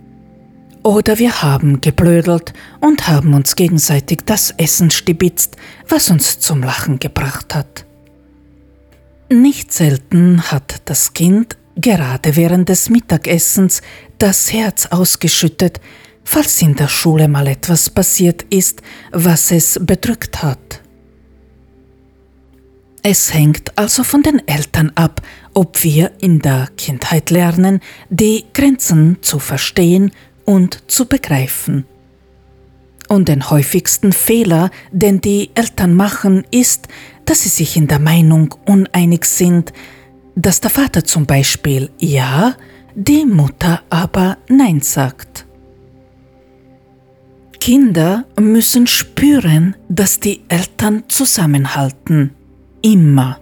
[0.83, 5.57] Oder wir haben geblödelt und haben uns gegenseitig das Essen stibitzt,
[5.89, 7.85] was uns zum Lachen gebracht hat.
[9.31, 13.83] Nicht selten hat das Kind gerade während des Mittagessens
[14.19, 15.81] das Herz ausgeschüttet,
[16.25, 18.83] falls in der Schule mal etwas passiert ist,
[19.13, 20.83] was es bedrückt hat.
[23.03, 25.23] Es hängt also von den Eltern ab,
[25.55, 27.81] ob wir in der Kindheit lernen,
[28.11, 30.11] die Grenzen zu verstehen
[30.45, 31.85] und zu begreifen.
[33.09, 36.89] Und den häufigsten Fehler, den die Eltern machen, ist,
[37.25, 39.73] dass sie sich in der Meinung uneinig sind,
[40.35, 42.57] dass der Vater zum Beispiel Ja,
[42.95, 45.47] die Mutter aber Nein sagt.
[47.61, 52.38] Kinder müssen spüren, dass die Eltern zusammenhalten.
[52.83, 53.39] Immer.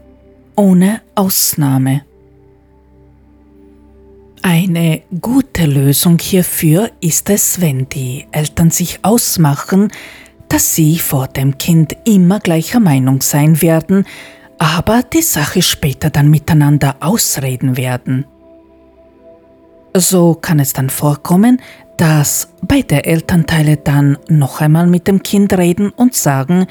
[0.57, 2.03] Ohne Ausnahme.
[4.43, 9.91] Eine gute Lösung hierfür ist es, wenn die Eltern sich ausmachen,
[10.49, 14.07] dass sie vor dem Kind immer gleicher Meinung sein werden,
[14.59, 18.25] aber die Sache später dann miteinander ausreden werden.
[19.95, 21.61] So kann es dann vorkommen,
[21.97, 26.67] dass beide Elternteile dann noch einmal mit dem Kind reden und sagen,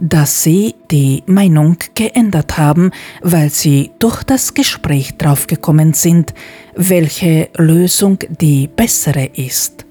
[0.00, 2.90] dass sie die Meinung geändert haben,
[3.22, 6.34] weil sie durch das Gespräch draufgekommen sind,
[6.74, 9.84] welche Lösung die bessere ist.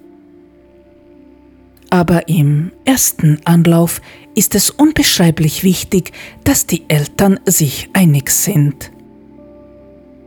[1.91, 4.01] Aber im ersten Anlauf
[4.35, 6.11] ist es unbeschreiblich wichtig,
[6.43, 8.91] dass die Eltern sich einig sind.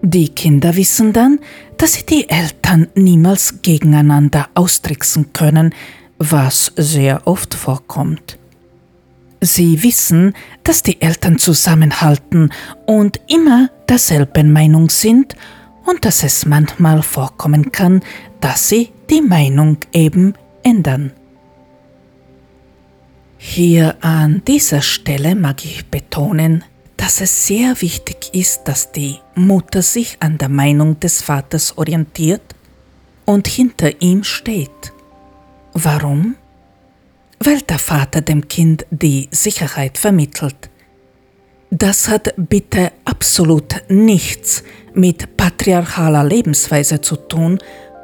[0.02, 1.38] Die Kinder wissen dann,
[1.78, 5.72] dass sie die Eltern niemals gegeneinander austricksen können,
[6.18, 8.38] was sehr oft vorkommt.
[9.44, 12.52] Sie wissen, dass die Eltern zusammenhalten
[12.87, 15.35] und immer derselben Meinung sind
[15.85, 18.02] und dass es manchmal vorkommen kann,
[18.40, 21.12] dass sie die Meinung eben ändern.
[23.37, 26.62] Hier an dieser Stelle mag ich betonen,
[26.96, 32.55] dass es sehr wichtig ist, dass die Mutter sich an der Meinung des Vaters orientiert
[33.24, 34.92] und hinter ihm steht.
[35.72, 36.37] Warum?
[37.44, 40.70] Weil der Vater dem Kind die Sicherheit vermittelt.
[41.70, 44.62] Das hat bitte absolut nichts
[44.94, 47.59] mit patriarchaler Lebensweise zu tun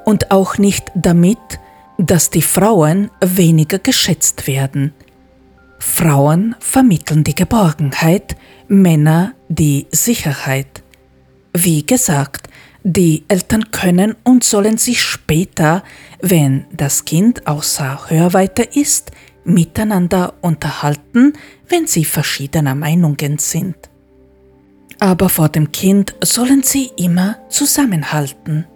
[0.06, 1.38] und auch nicht damit,
[1.98, 4.94] dass die Frauen weniger geschätzt werden.
[5.78, 8.36] Frauen vermitteln die Geborgenheit,
[8.68, 10.82] Männer die Sicherheit.
[11.52, 12.48] Wie gesagt,
[12.84, 15.82] die Eltern können und sollen sich später,
[16.20, 19.10] wenn das Kind außer Hörweite ist,
[19.48, 21.32] miteinander unterhalten,
[21.68, 23.76] wenn sie verschiedener Meinungen sind.
[25.00, 28.66] Aber vor dem Kind sollen sie immer zusammenhalten.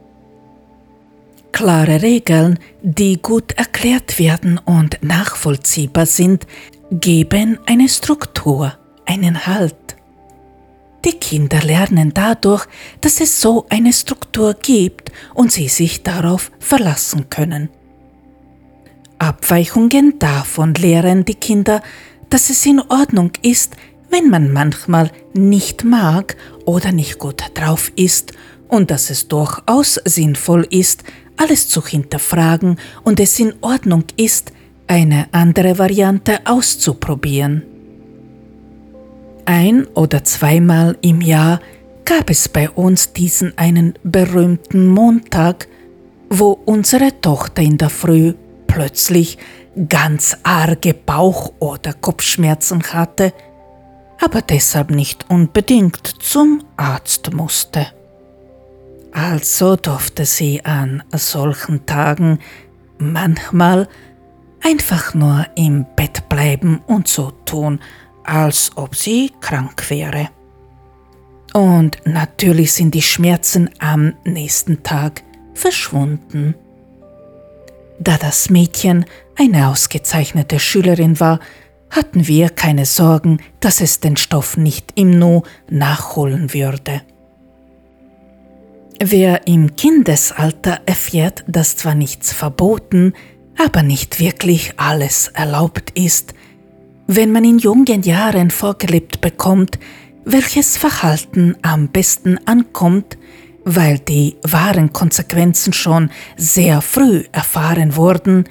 [1.52, 6.46] Klare Regeln, die gut erklärt werden und nachvollziehbar sind,
[6.90, 9.76] geben eine Struktur, einen Halt.
[11.04, 12.66] Die Kinder lernen dadurch,
[13.00, 17.68] dass es so eine Struktur gibt und sie sich darauf verlassen können.
[19.22, 21.80] Abweichungen davon lehren die Kinder,
[22.28, 23.76] dass es in Ordnung ist,
[24.10, 28.32] wenn man manchmal nicht mag oder nicht gut drauf ist
[28.66, 31.04] und dass es durchaus sinnvoll ist,
[31.36, 34.52] alles zu hinterfragen und es in Ordnung ist,
[34.88, 37.62] eine andere Variante auszuprobieren.
[39.44, 41.60] Ein oder zweimal im Jahr
[42.04, 45.68] gab es bei uns diesen einen berühmten Montag,
[46.28, 48.34] wo unsere Tochter in der Früh
[48.72, 49.36] plötzlich
[49.88, 53.34] ganz arge Bauch- oder Kopfschmerzen hatte,
[54.18, 57.86] aber deshalb nicht unbedingt zum Arzt musste.
[59.12, 62.38] Also durfte sie an solchen Tagen
[62.96, 63.88] manchmal
[64.62, 67.78] einfach nur im Bett bleiben und so tun,
[68.24, 70.30] als ob sie krank wäre.
[71.52, 76.54] Und natürlich sind die Schmerzen am nächsten Tag verschwunden.
[78.02, 79.04] Da das Mädchen
[79.38, 81.38] eine ausgezeichnete Schülerin war,
[81.88, 87.02] hatten wir keine Sorgen, dass es den Stoff nicht im Nu nachholen würde.
[89.00, 93.12] Wer im Kindesalter erfährt, dass zwar nichts verboten,
[93.56, 96.34] aber nicht wirklich alles erlaubt ist,
[97.06, 99.78] wenn man in jungen Jahren vorgelebt bekommt,
[100.24, 103.16] welches Verhalten am besten ankommt,
[103.64, 108.44] weil die wahren Konsequenzen schon sehr früh erfahren wurden,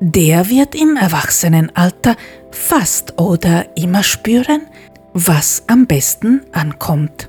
[0.00, 2.16] der wird im Erwachsenenalter
[2.50, 4.62] fast oder immer spüren,
[5.12, 7.28] was am besten ankommt.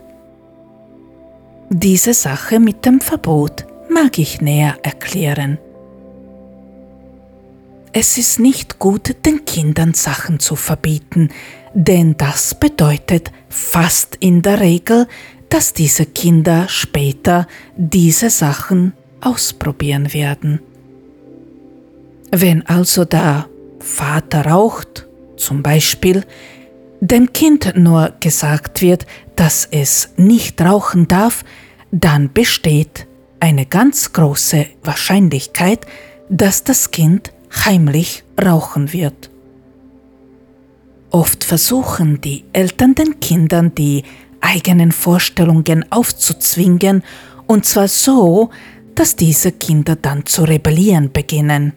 [1.69, 5.57] Diese Sache mit dem Verbot mag ich näher erklären.
[7.93, 11.29] Es ist nicht gut, den Kindern Sachen zu verbieten,
[11.73, 15.07] denn das bedeutet fast in der Regel,
[15.51, 20.61] dass diese Kinder später diese Sachen ausprobieren werden.
[22.31, 26.23] Wenn also der Vater raucht, zum Beispiel,
[27.01, 31.43] dem Kind nur gesagt wird, dass es nicht rauchen darf,
[31.91, 33.05] dann besteht
[33.41, 35.85] eine ganz große Wahrscheinlichkeit,
[36.29, 37.33] dass das Kind
[37.65, 39.29] heimlich rauchen wird.
[41.09, 44.03] Oft versuchen die Eltern den Kindern die
[44.41, 47.03] eigenen Vorstellungen aufzuzwingen,
[47.47, 48.49] und zwar so,
[48.95, 51.73] dass diese Kinder dann zu rebellieren beginnen.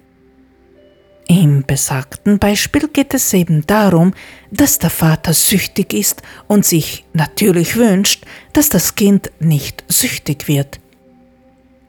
[1.27, 4.13] Im besagten Beispiel geht es eben darum,
[4.51, 10.81] dass der Vater süchtig ist und sich natürlich wünscht, dass das Kind nicht süchtig wird.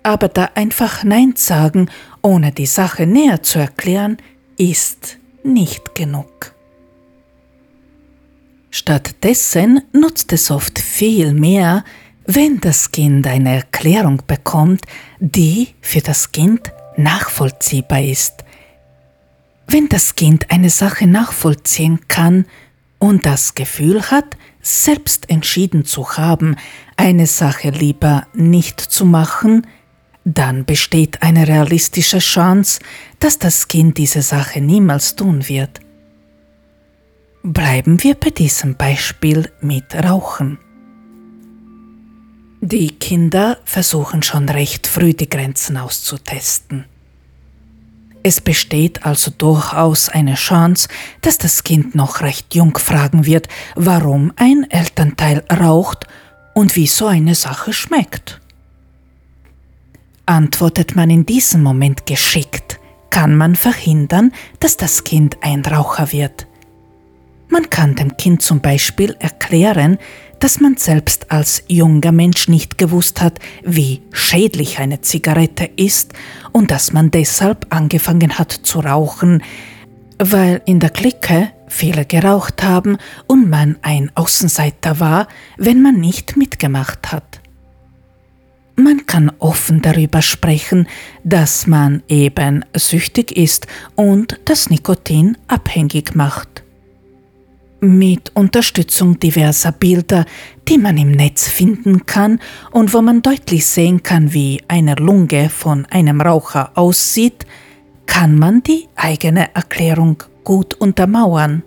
[0.03, 1.89] Aber da einfach Nein sagen,
[2.21, 4.17] ohne die Sache näher zu erklären,
[4.57, 6.55] ist nicht genug.
[8.78, 11.86] Stattdessen nutzt es oft viel mehr,
[12.26, 14.82] wenn das Kind eine Erklärung bekommt,
[15.21, 18.43] die für das Kind nachvollziehbar ist.
[19.65, 22.47] Wenn das Kind eine Sache nachvollziehen kann
[22.99, 26.57] und das Gefühl hat, selbst entschieden zu haben,
[26.97, 29.65] eine Sache lieber nicht zu machen,
[30.26, 32.82] dann besteht eine realistische Chance,
[33.21, 35.84] dass das Kind diese Sache niemals tun wird.
[37.47, 40.57] Bleiben wir bei diesem Beispiel mit Rauchen.
[42.59, 46.85] Die Kinder versuchen schon recht früh die Grenzen auszutesten.
[48.23, 50.87] Es besteht also durchaus eine Chance,
[51.21, 56.07] dass das Kind noch recht jung fragen wird, warum ein Elternteil raucht
[56.55, 58.41] und wie so eine Sache schmeckt.
[60.25, 62.79] Antwortet man in diesem Moment geschickt,
[63.11, 66.47] kann man verhindern, dass das Kind ein Raucher wird.
[67.49, 69.97] Man kann dem Kind zum Beispiel erklären,
[70.39, 76.13] dass man selbst als junger Mensch nicht gewusst hat, wie schädlich eine Zigarette ist
[76.51, 79.43] und dass man deshalb angefangen hat zu rauchen,
[80.19, 85.27] weil in der Clique viele geraucht haben und man ein Außenseiter war,
[85.57, 87.41] wenn man nicht mitgemacht hat.
[88.77, 90.87] Man kann offen darüber sprechen,
[91.23, 96.64] dass man eben süchtig ist und das Nikotin abhängig macht
[97.88, 100.25] mit Unterstützung diverser Bilder,
[100.67, 102.39] die man im Netz finden kann
[102.71, 107.45] und wo man deutlich sehen kann, wie eine Lunge von einem Raucher aussieht,
[108.05, 111.63] kann man die eigene Erklärung gut untermauern.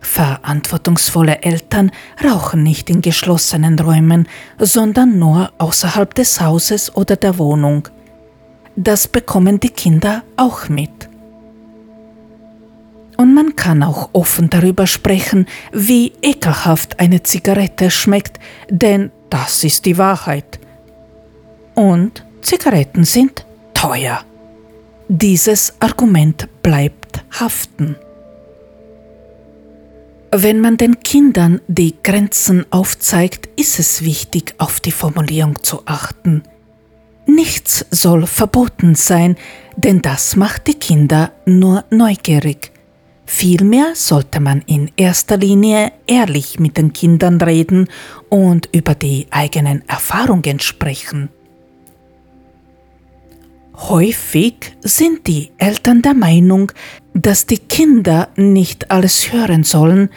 [0.00, 1.90] Verantwortungsvolle Eltern
[2.24, 4.26] rauchen nicht in geschlossenen Räumen,
[4.58, 7.88] sondern nur außerhalb des Hauses oder der Wohnung.
[8.76, 11.09] Das bekommen die Kinder auch mit.
[13.20, 18.40] Und man kann auch offen darüber sprechen, wie ekelhaft eine Zigarette schmeckt,
[18.70, 20.58] denn das ist die Wahrheit.
[21.74, 23.44] Und Zigaretten sind
[23.74, 24.24] teuer.
[25.08, 27.96] Dieses Argument bleibt haften.
[30.32, 36.42] Wenn man den Kindern die Grenzen aufzeigt, ist es wichtig, auf die Formulierung zu achten.
[37.26, 39.36] Nichts soll verboten sein,
[39.76, 42.69] denn das macht die Kinder nur neugierig.
[43.32, 47.88] Vielmehr sollte man in erster Linie ehrlich mit den Kindern reden
[48.28, 51.28] und über die eigenen Erfahrungen sprechen.
[53.76, 56.72] Häufig sind die Eltern der Meinung,
[57.14, 60.10] dass die Kinder nicht alles hören sollen,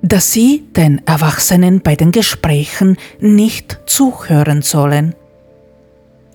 [0.00, 5.14] dass sie den Erwachsenen bei den Gesprächen nicht zuhören sollen.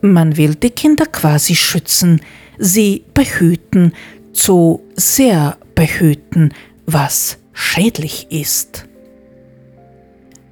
[0.02, 2.22] Man will die Kinder quasi schützen,
[2.60, 3.94] sie behüten,
[4.32, 6.54] zu sehr behüten,
[6.86, 8.88] was schädlich ist.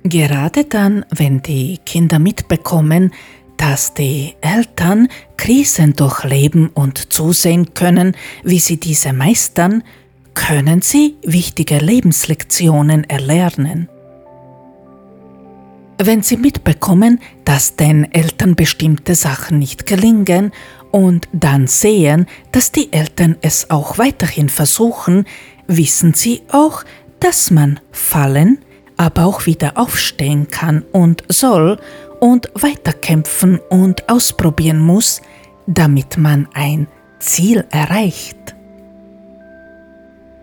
[0.03, 3.11] Gerade dann, wenn die Kinder mitbekommen,
[3.57, 5.07] dass die Eltern
[5.37, 9.83] Krisen durchleben und zusehen können, wie sie diese meistern,
[10.33, 13.89] können sie wichtige Lebenslektionen erlernen.
[16.03, 20.51] Wenn sie mitbekommen, dass den Eltern bestimmte Sachen nicht gelingen
[20.91, 25.25] und dann sehen, dass die Eltern es auch weiterhin versuchen,
[25.67, 26.83] wissen sie auch,
[27.19, 28.59] dass man fallen,
[28.97, 31.79] aber auch wieder aufstehen kann und soll
[32.19, 35.21] und weiterkämpfen und ausprobieren muss,
[35.65, 36.87] damit man ein
[37.19, 38.55] Ziel erreicht.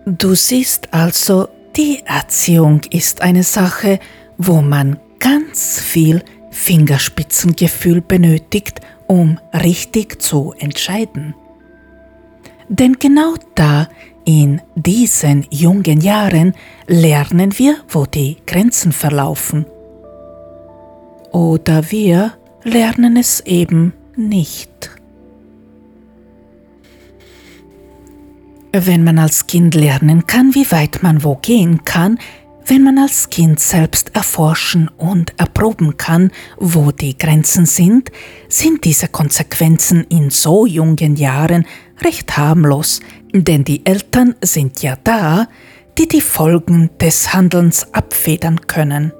[0.06, 4.00] Du siehst also, die Erziehung ist eine Sache,
[4.38, 11.34] wo man ganz viel Fingerspitzengefühl benötigt um richtig zu entscheiden.
[12.68, 13.88] Denn genau da,
[14.24, 16.52] in diesen jungen Jahren,
[16.86, 19.64] lernen wir, wo die Grenzen verlaufen.
[21.32, 24.90] Oder wir lernen es eben nicht.
[28.72, 32.18] Wenn man als Kind lernen kann, wie weit man wo gehen kann,
[32.68, 38.10] wenn man als Kind selbst erforschen und erproben kann, wo die Grenzen sind,
[38.48, 41.66] sind diese Konsequenzen in so jungen Jahren
[42.02, 43.00] recht harmlos,
[43.32, 45.48] denn die Eltern sind ja da,
[45.96, 49.12] die die Folgen des Handelns abfedern können.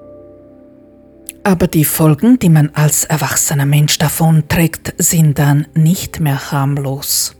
[1.42, 7.34] Aber die Folgen, die man als erwachsener Mensch davon trägt, sind dann nicht mehr harmlos.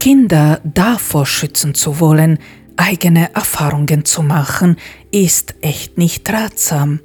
[0.00, 2.38] Kinder davor schützen zu wollen,
[2.76, 4.76] eigene Erfahrungen zu machen,
[5.10, 7.00] ist echt nicht ratsam.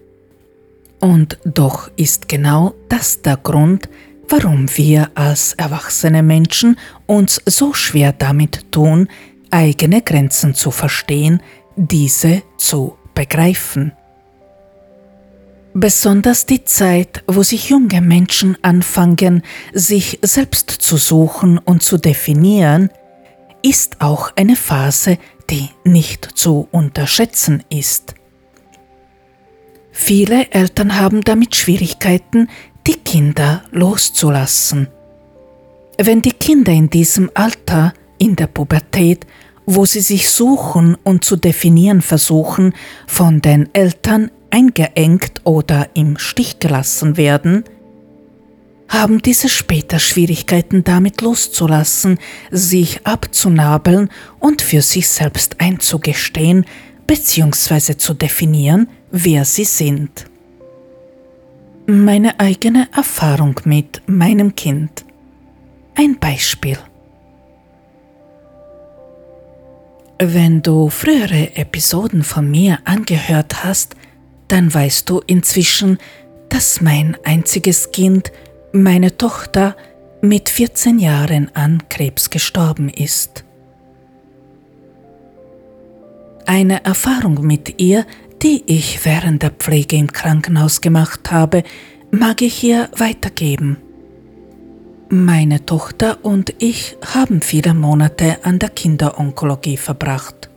[0.99, 3.89] Und doch ist genau das der Grund,
[4.29, 9.07] warum wir als erwachsene Menschen uns so schwer damit tun,
[9.49, 11.41] eigene Grenzen zu verstehen,
[11.75, 13.93] diese zu begreifen.
[15.73, 19.41] Besonders die Zeit, wo sich junge Menschen anfangen,
[19.73, 22.89] sich selbst zu suchen und zu definieren,
[23.63, 25.17] ist auch eine Phase,
[25.51, 28.15] die nicht zu unterschätzen ist.
[29.91, 32.47] Viele Eltern haben damit Schwierigkeiten,
[32.87, 34.87] die Kinder loszulassen.
[35.97, 39.27] Wenn die Kinder in diesem Alter, in der Pubertät,
[39.65, 42.73] wo sie sich suchen und zu definieren versuchen,
[43.05, 47.65] von den Eltern eingeengt oder im Stich gelassen werden,
[48.91, 52.19] haben diese später Schwierigkeiten damit loszulassen,
[52.51, 56.65] sich abzunabeln und für sich selbst einzugestehen
[57.07, 57.95] bzw.
[57.95, 60.25] zu definieren, wer sie sind.
[61.87, 65.05] Meine eigene Erfahrung mit meinem Kind.
[65.95, 66.77] Ein Beispiel.
[70.19, 73.95] Wenn du frühere Episoden von mir angehört hast,
[74.49, 75.97] dann weißt du inzwischen,
[76.49, 78.31] dass mein einziges Kind,
[78.73, 79.75] meine Tochter,
[80.21, 83.43] mit 14 Jahren an Krebs gestorben ist.
[86.45, 88.05] Eine Erfahrung mit ihr,
[88.43, 91.63] die ich während der Pflege im Krankenhaus gemacht habe,
[92.11, 93.77] mag ich hier weitergeben.
[95.09, 100.50] Meine Tochter und ich haben viele Monate an der Kinderonkologie verbracht.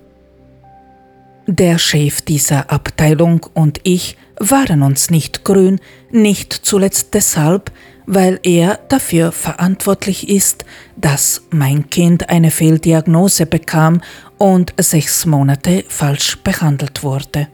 [1.46, 5.78] Der Chef dieser Abteilung und ich waren uns nicht grün,
[6.10, 7.70] nicht zuletzt deshalb,
[8.06, 10.64] weil er dafür verantwortlich ist,
[10.96, 14.00] dass mein Kind eine Fehldiagnose bekam
[14.38, 17.48] und sechs Monate falsch behandelt wurde.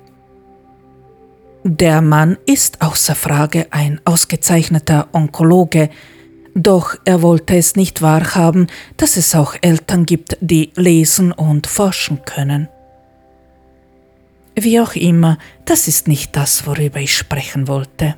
[1.64, 5.90] Der Mann ist außer Frage ein ausgezeichneter Onkologe,
[6.54, 12.24] doch er wollte es nicht wahrhaben, dass es auch Eltern gibt, die lesen und forschen
[12.24, 12.68] können.
[14.54, 18.16] Wie auch immer, das ist nicht das, worüber ich sprechen wollte.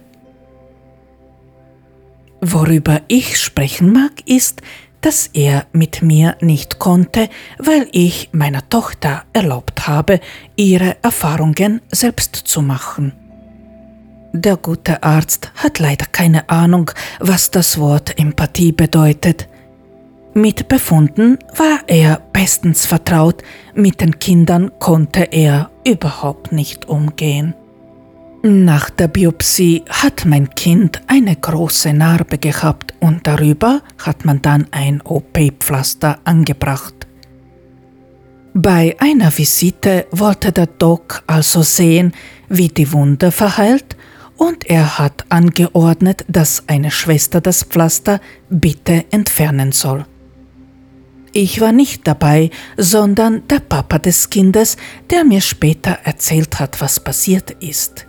[2.41, 4.63] Worüber ich sprechen mag, ist,
[5.01, 7.29] dass er mit mir nicht konnte,
[7.59, 10.21] weil ich meiner Tochter erlaubt habe,
[10.57, 13.13] ihre Erfahrungen selbst zu machen.
[14.33, 19.47] Der gute Arzt hat leider keine Ahnung, was das Wort Empathie bedeutet.
[20.35, 23.43] Mit Befunden war er bestens vertraut,
[23.75, 27.55] mit den Kindern konnte er überhaupt nicht umgehen.
[28.43, 34.67] Nach der Biopsie hat mein Kind eine große Narbe gehabt und darüber hat man dann
[34.71, 37.07] ein OP-Pflaster angebracht.
[38.55, 42.13] Bei einer Visite wollte der Doc also sehen,
[42.49, 43.97] wie die Wunde verheilt
[44.39, 48.19] und er hat angeordnet, dass eine Schwester das Pflaster
[48.49, 50.07] bitte entfernen soll.
[51.33, 54.77] Ich war nicht dabei, sondern der Papa des Kindes,
[55.11, 58.07] der mir später erzählt hat, was passiert ist.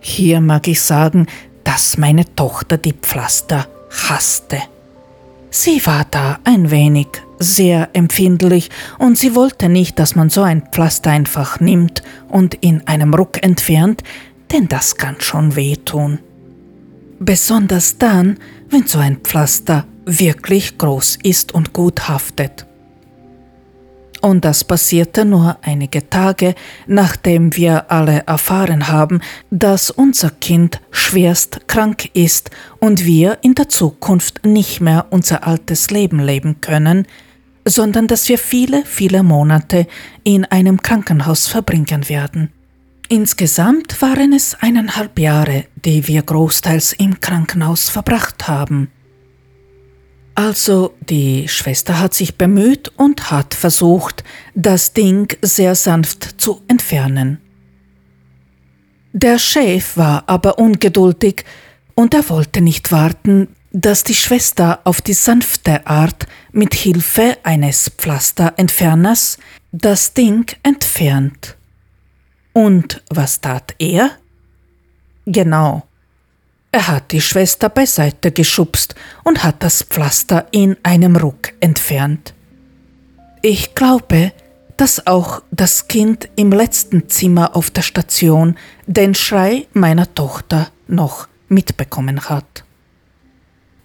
[0.00, 1.26] Hier mag ich sagen,
[1.64, 3.66] dass meine Tochter die Pflaster
[4.08, 4.58] hasste.
[5.50, 7.08] Sie war da ein wenig
[7.38, 12.86] sehr empfindlich und sie wollte nicht, dass man so ein Pflaster einfach nimmt und in
[12.86, 14.02] einem Ruck entfernt,
[14.52, 16.20] denn das kann schon wehtun.
[17.18, 18.38] Besonders dann,
[18.70, 22.66] wenn so ein Pflaster wirklich groß ist und gut haftet.
[24.24, 26.54] Und das passierte nur einige Tage,
[26.86, 32.50] nachdem wir alle erfahren haben, dass unser Kind schwerst krank ist
[32.80, 37.06] und wir in der Zukunft nicht mehr unser altes Leben leben können,
[37.66, 39.86] sondern dass wir viele, viele Monate
[40.22, 42.50] in einem Krankenhaus verbringen werden.
[43.10, 48.90] Insgesamt waren es eineinhalb Jahre, die wir großteils im Krankenhaus verbracht haben.
[50.34, 54.24] Also die Schwester hat sich bemüht und hat versucht,
[54.54, 57.40] das Ding sehr sanft zu entfernen.
[59.12, 61.44] Der Chef war aber ungeduldig
[61.94, 67.90] und er wollte nicht warten, dass die Schwester auf die sanfte Art mit Hilfe eines
[67.96, 69.38] Pflasterentferners
[69.70, 71.56] das Ding entfernt.
[72.52, 74.10] Und was tat er?
[75.26, 75.86] Genau.
[76.74, 82.34] Er hat die Schwester beiseite geschubst und hat das Pflaster in einem Ruck entfernt.
[83.42, 84.32] Ich glaube,
[84.76, 88.56] dass auch das Kind im letzten Zimmer auf der Station
[88.88, 92.64] den Schrei meiner Tochter noch mitbekommen hat.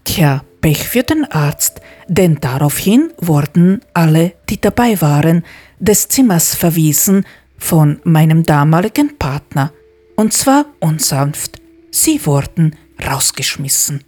[0.03, 5.45] Tja, Pech für den Arzt, denn daraufhin wurden alle, die dabei waren,
[5.77, 7.23] des Zimmers verwiesen
[7.55, 9.73] von meinem damaligen Partner,
[10.15, 11.59] und zwar unsanft.
[11.91, 12.75] Sie wurden
[13.05, 14.03] rausgeschmissen.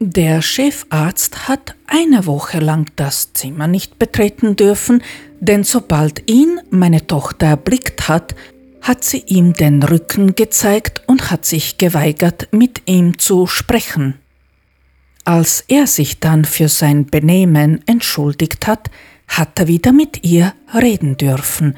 [0.00, 5.02] Der Chefarzt hat eine Woche lang das Zimmer nicht betreten dürfen,
[5.38, 8.34] denn sobald ihn meine Tochter erblickt hat,
[8.80, 14.18] hat sie ihm den Rücken gezeigt und hat sich geweigert, mit ihm zu sprechen.
[15.24, 18.90] Als er sich dann für sein Benehmen entschuldigt hat,
[19.28, 21.76] hat er wieder mit ihr reden dürfen,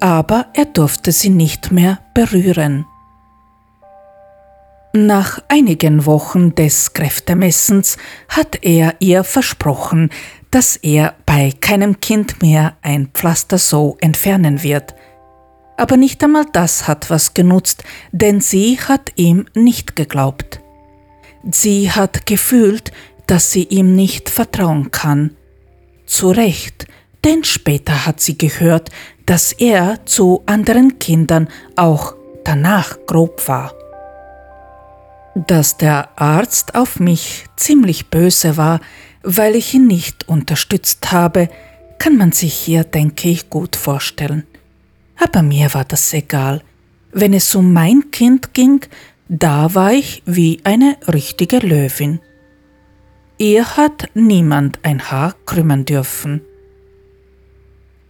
[0.00, 2.86] aber er durfte sie nicht mehr berühren.
[4.92, 7.96] Nach einigen Wochen des Kräftemessens
[8.28, 10.10] hat er ihr versprochen,
[10.50, 14.96] dass er bei keinem Kind mehr ein Pflaster so entfernen wird.
[15.76, 20.60] Aber nicht einmal das hat was genutzt, denn sie hat ihm nicht geglaubt.
[21.48, 22.90] Sie hat gefühlt,
[23.28, 25.36] dass sie ihm nicht vertrauen kann.
[26.04, 26.88] Zu Recht,
[27.24, 28.90] denn später hat sie gehört,
[29.30, 33.72] dass er zu anderen Kindern auch danach grob war.
[35.36, 38.80] Dass der Arzt auf mich ziemlich böse war,
[39.22, 41.48] weil ich ihn nicht unterstützt habe,
[41.98, 44.48] kann man sich hier, denke ich, gut vorstellen.
[45.16, 46.64] Aber mir war das egal.
[47.12, 48.80] Wenn es um mein Kind ging,
[49.28, 52.18] da war ich wie eine richtige Löwin.
[53.38, 56.40] Ihr hat niemand ein Haar krümmen dürfen.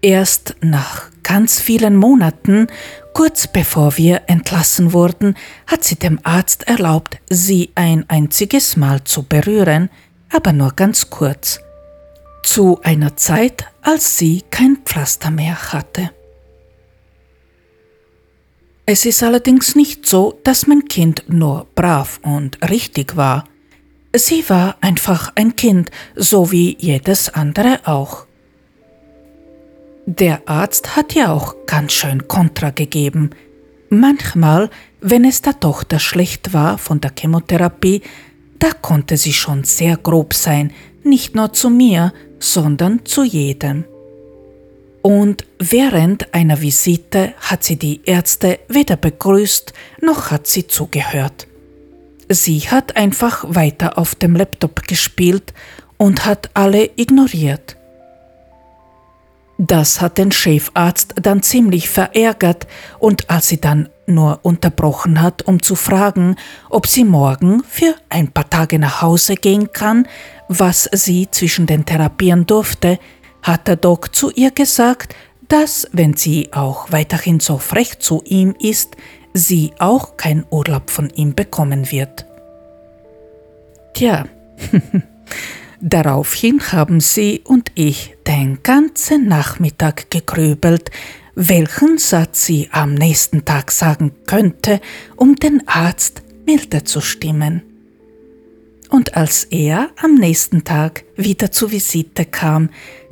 [0.02, 2.66] Erst nach ganz vielen Monaten,
[3.14, 5.36] kurz bevor wir entlassen wurden,
[5.68, 9.90] hat sie dem Arzt erlaubt, sie ein einziges Mal zu berühren,
[10.32, 11.60] aber nur ganz kurz.
[12.42, 16.10] Zu einer Zeit, als sie kein Pflaster mehr hatte.
[18.84, 23.44] Es ist allerdings nicht so, dass mein Kind nur brav und richtig war.
[24.16, 28.26] Sie war einfach ein Kind, so wie jedes andere auch.
[30.06, 33.30] Der Arzt hat ja auch ganz schön Kontra gegeben.
[33.90, 34.70] Manchmal,
[35.00, 38.02] wenn es der Tochter schlecht war von der Chemotherapie,
[38.58, 40.72] da konnte sie schon sehr grob sein,
[41.02, 43.84] nicht nur zu mir, sondern zu jedem.
[45.02, 49.72] Und während einer Visite hat sie die Ärzte weder begrüßt
[50.02, 51.46] noch hat sie zugehört.
[52.28, 55.54] Sie hat einfach weiter auf dem Laptop gespielt
[55.96, 57.76] und hat alle ignoriert.
[59.62, 62.66] Das hat den Chefarzt dann ziemlich verärgert
[62.98, 66.36] und als sie dann nur unterbrochen hat, um zu fragen,
[66.70, 70.08] ob sie morgen für ein paar Tage nach Hause gehen kann,
[70.48, 72.98] was sie zwischen den Therapien durfte,
[73.42, 75.14] hat der Doc zu ihr gesagt,
[75.46, 78.96] dass, wenn sie auch weiterhin so frech zu ihm ist,
[79.34, 82.24] sie auch keinen Urlaub von ihm bekommen wird.
[83.92, 84.24] Tja,
[85.80, 90.90] daraufhin haben sie und ich den ganzen Nachmittag gegrübelt,
[91.34, 94.80] welchen Satz sie am nächsten Tag sagen könnte,
[95.16, 97.62] um den Arzt milde zu stimmen.
[98.90, 102.70] Und als er am nächsten Tag wieder zur Visite kam,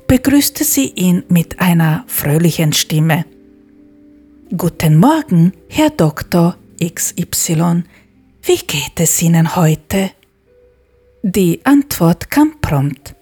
[0.09, 3.25] begrüßte sie ihn mit einer fröhlichen Stimme.
[4.57, 7.85] Guten Morgen, Herr Doktor XY.
[8.43, 10.11] Wie geht es Ihnen heute?
[11.23, 13.17] Die Antwort kam prompt.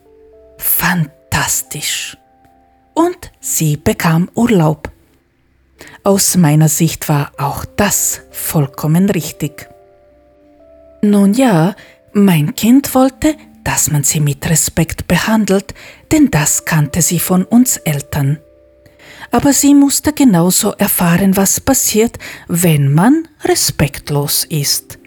[0.59, 2.19] Fantastisch.
[2.93, 4.91] Und sie bekam Urlaub.
[6.05, 9.71] Aus meiner Sicht war auch das vollkommen richtig.
[11.01, 11.75] Nun ja,
[12.13, 13.35] mein Kind wollte,
[13.65, 15.73] dass man sie mit Respekt behandelt,
[16.13, 18.39] denn das kannte sie von uns Eltern.
[19.31, 24.99] Aber sie musste genauso erfahren, was passiert, wenn man respektlos ist.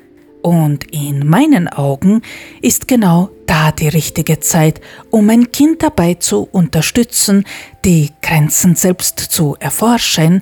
[0.50, 2.24] Und in meinen Augen
[2.60, 4.82] ist genau da die richtige Zeit,
[5.12, 7.44] um ein Kind dabei zu unterstützen,
[7.86, 10.42] die Grenzen selbst zu erforschen,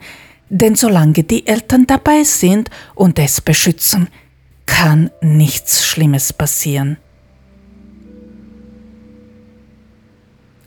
[0.50, 4.08] denn solange die Eltern dabei sind und es beschützen,
[4.66, 6.96] kann nichts Schlimmes passieren.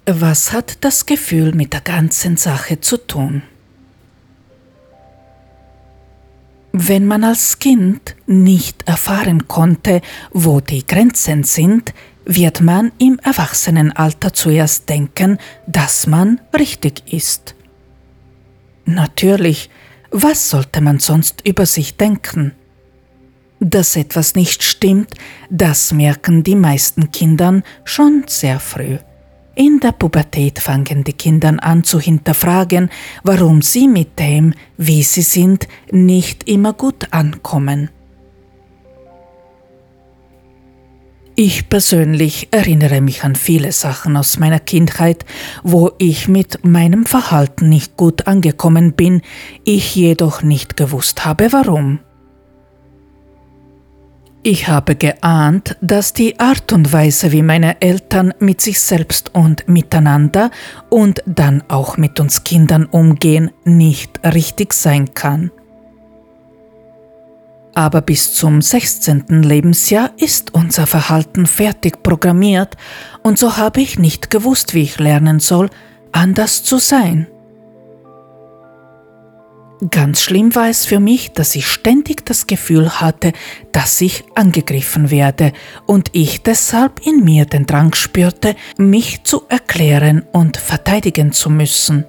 [0.05, 3.43] Was hat das Gefühl mit der ganzen Sache zu tun?
[6.72, 10.00] Wenn man als Kind nicht erfahren konnte,
[10.32, 11.92] wo die Grenzen sind,
[12.24, 17.54] wird man im Erwachsenenalter zuerst denken, dass man richtig ist.
[18.84, 19.68] Natürlich,
[20.10, 22.52] was sollte man sonst über sich denken?
[23.58, 25.14] Dass etwas nicht stimmt,
[25.50, 28.98] das merken die meisten Kindern schon sehr früh.
[29.61, 32.88] In der Pubertät fangen die Kinder an zu hinterfragen,
[33.24, 37.90] warum sie mit dem, wie sie sind, nicht immer gut ankommen.
[41.34, 45.26] Ich persönlich erinnere mich an viele Sachen aus meiner Kindheit,
[45.62, 49.20] wo ich mit meinem Verhalten nicht gut angekommen bin,
[49.64, 51.98] ich jedoch nicht gewusst habe warum.
[54.43, 59.68] Ich habe geahnt, dass die Art und Weise, wie meine Eltern mit sich selbst und
[59.68, 60.51] miteinander
[60.88, 65.51] und dann auch mit uns Kindern umgehen, nicht richtig sein kann.
[67.74, 69.43] Aber bis zum 16.
[69.43, 72.78] Lebensjahr ist unser Verhalten fertig programmiert
[73.22, 75.68] und so habe ich nicht gewusst, wie ich lernen soll,
[76.12, 77.26] anders zu sein.
[79.88, 83.32] Ganz schlimm war es für mich, dass ich ständig das Gefühl hatte,
[83.72, 85.52] dass ich angegriffen werde
[85.86, 92.04] und ich deshalb in mir den Drang spürte, mich zu erklären und verteidigen zu müssen.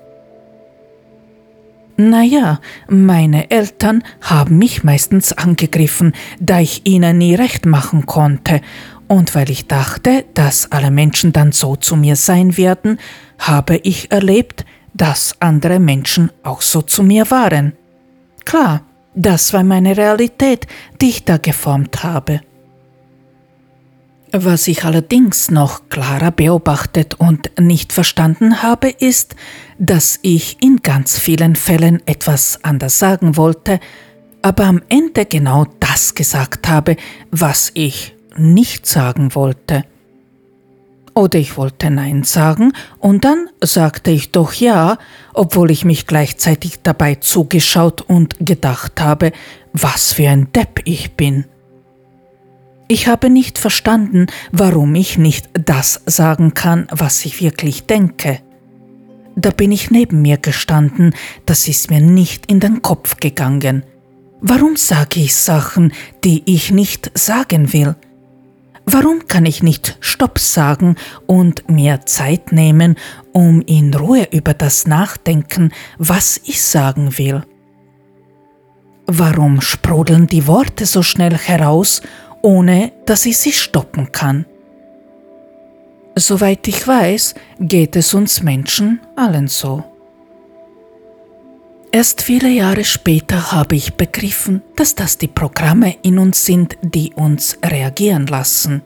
[1.96, 2.60] Naja,
[2.90, 8.60] meine Eltern haben mich meistens angegriffen, da ich ihnen nie recht machen konnte,
[9.08, 12.98] und weil ich dachte, dass alle Menschen dann so zu mir sein werden,
[13.40, 14.66] habe ich erlebt,
[15.02, 17.74] dass andere Menschen auch so zu mir waren.
[18.46, 18.84] Klar,
[19.16, 20.68] das war meine Realität,
[21.02, 22.42] die ich da geformt habe.
[24.32, 29.36] Was ich allerdings noch klarer beobachtet und nicht verstanden habe, ist,
[29.80, 33.80] dass ich in ganz vielen Fällen etwas anders sagen wollte,
[34.44, 36.96] aber am Ende genau das gesagt habe,
[37.32, 39.84] was ich nicht sagen wollte.
[41.14, 44.98] Oder ich wollte Nein sagen und dann sagte ich doch Ja,
[45.34, 49.34] obwohl ich mich gleichzeitig dabei zugeschaut und gedacht habe,
[49.74, 51.46] was für ein Depp ich bin.
[52.88, 58.40] Ich habe nicht verstanden, warum ich nicht das sagen kann, was ich wirklich denke.
[59.36, 61.14] Da bin ich neben mir gestanden,
[61.46, 63.84] das ist mir nicht in den Kopf gegangen.
[64.42, 65.94] Warum sage ich Sachen,
[66.24, 67.96] die ich nicht sagen will?
[68.94, 72.98] Warum kann ich nicht Stopp sagen und mir Zeit nehmen,
[73.32, 77.46] um in Ruhe über das nachdenken, was ich sagen will?
[79.08, 82.02] Warum sprudeln die Worte so schnell heraus,
[82.42, 84.46] ohne dass ich sie stoppen kann?
[86.18, 89.86] Soweit ich weiß, geht es uns Menschen allen so.
[91.94, 97.12] Erst viele Jahre später habe ich begriffen, dass das die Programme in uns sind, die
[97.14, 98.82] uns reagieren lassen.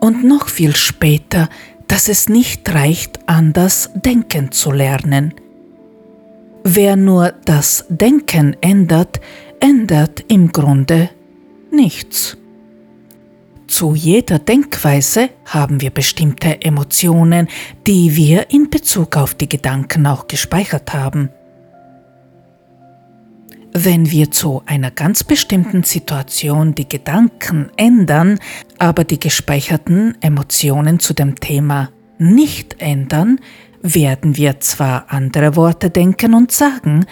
[0.00, 1.48] Und noch viel später,
[1.88, 5.32] dass es nicht reicht, anders denken zu lernen.
[6.62, 9.22] Wer nur das Denken ändert,
[9.60, 11.08] ändert im Grunde
[11.70, 12.36] nichts.
[13.66, 17.48] Zu jeder Denkweise haben wir bestimmte Emotionen,
[17.86, 21.30] die wir in Bezug auf die Gedanken auch gespeichert haben.
[23.76, 28.38] Wenn wir zu einer ganz bestimmten Situation die Gedanken ändern,
[28.78, 33.40] aber die gespeicherten Emotionen zu dem Thema nicht ändern,
[33.82, 37.04] werden wir zwar andere Worte denken und sagen,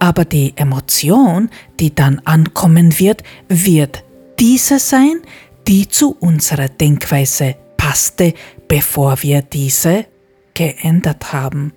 [0.00, 4.02] aber die Emotion, die dann ankommen wird, wird
[4.40, 5.22] diese sein,
[5.68, 8.34] die zu unserer Denkweise passte,
[8.66, 10.06] bevor wir diese
[10.52, 11.72] geändert haben.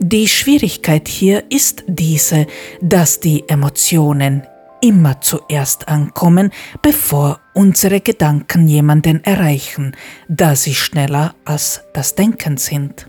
[0.00, 2.46] Die Schwierigkeit hier ist diese,
[2.80, 4.46] dass die Emotionen
[4.80, 9.96] immer zuerst ankommen, bevor unsere Gedanken jemanden erreichen,
[10.28, 13.08] da sie schneller als das Denken sind.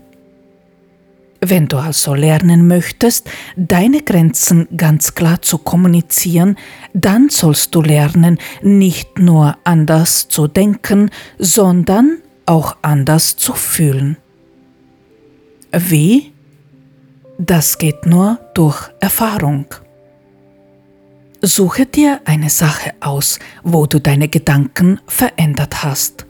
[1.40, 6.56] Wenn du also lernen möchtest, deine Grenzen ganz klar zu kommunizieren,
[6.92, 14.16] dann sollst du lernen, nicht nur anders zu denken, sondern auch anders zu fühlen.
[15.72, 16.32] Wie?
[17.42, 19.64] Das geht nur durch Erfahrung.
[21.40, 26.26] Suche dir eine Sache aus, wo du deine Gedanken verändert hast.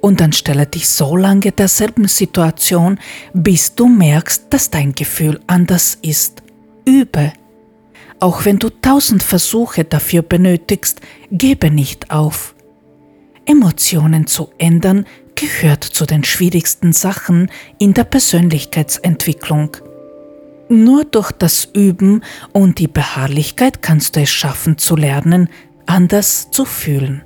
[0.00, 3.00] Und dann stelle dich so lange derselben Situation,
[3.32, 6.44] bis du merkst, dass dein Gefühl anders ist.
[6.84, 7.32] Übe.
[8.20, 11.00] Auch wenn du tausend Versuche dafür benötigst,
[11.32, 12.54] gebe nicht auf.
[13.44, 17.50] Emotionen zu ändern gehört zu den schwierigsten Sachen
[17.80, 19.78] in der Persönlichkeitsentwicklung.
[20.68, 25.48] Nur durch das Üben und die Beharrlichkeit kannst du es schaffen zu lernen,
[25.86, 27.22] anders zu fühlen.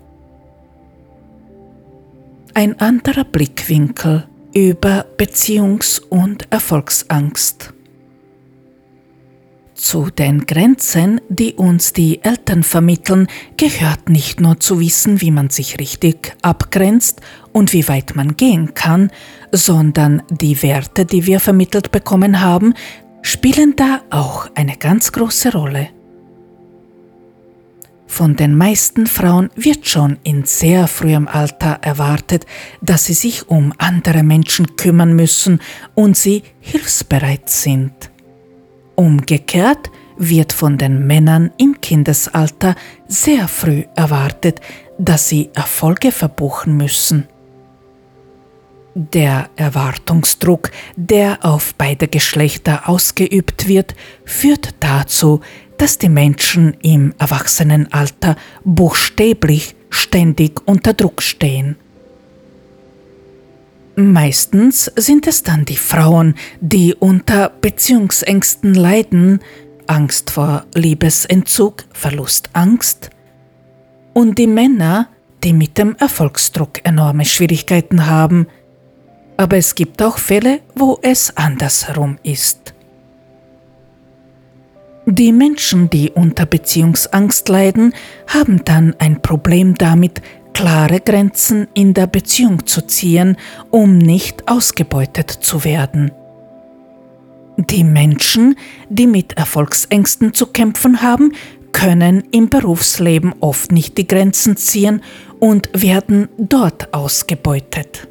[2.54, 7.72] Ein anderer Blickwinkel über Beziehungs- und Erfolgsangst.
[9.74, 15.50] Zu den Grenzen, die uns die Eltern vermitteln, gehört nicht nur zu wissen, wie man
[15.50, 17.20] sich richtig abgrenzt
[17.52, 19.12] und wie weit man gehen kann,
[19.52, 22.74] sondern die Werte, die wir vermittelt bekommen haben,
[23.22, 25.90] spielen da auch eine ganz große Rolle.
[28.06, 32.46] Von den meisten Frauen wird schon in sehr frühem Alter erwartet,
[32.80, 35.60] dass sie sich um andere Menschen kümmern müssen
[35.94, 37.92] und sie hilfsbereit sind.
[38.96, 42.74] Umgekehrt wird von den Männern im Kindesalter
[43.06, 44.60] sehr früh erwartet,
[44.98, 47.28] dass sie Erfolge verbuchen müssen.
[49.00, 53.94] Der Erwartungsdruck, der auf beide Geschlechter ausgeübt wird,
[54.24, 55.40] führt dazu,
[55.76, 58.34] dass die Menschen im Erwachsenenalter
[58.64, 61.76] buchstäblich ständig unter Druck stehen.
[63.94, 69.38] Meistens sind es dann die Frauen, die unter Beziehungsängsten leiden,
[69.86, 73.10] Angst vor Liebesentzug, Verlustangst,
[74.12, 75.08] und die Männer,
[75.44, 78.48] die mit dem Erfolgsdruck enorme Schwierigkeiten haben,
[79.38, 82.74] aber es gibt auch Fälle, wo es andersherum ist.
[85.06, 87.94] Die Menschen, die unter Beziehungsangst leiden,
[88.26, 90.20] haben dann ein Problem damit,
[90.52, 93.36] klare Grenzen in der Beziehung zu ziehen,
[93.70, 96.10] um nicht ausgebeutet zu werden.
[97.56, 98.56] Die Menschen,
[98.88, 101.32] die mit Erfolgsängsten zu kämpfen haben,
[101.72, 105.00] können im Berufsleben oft nicht die Grenzen ziehen
[105.38, 108.07] und werden dort ausgebeutet.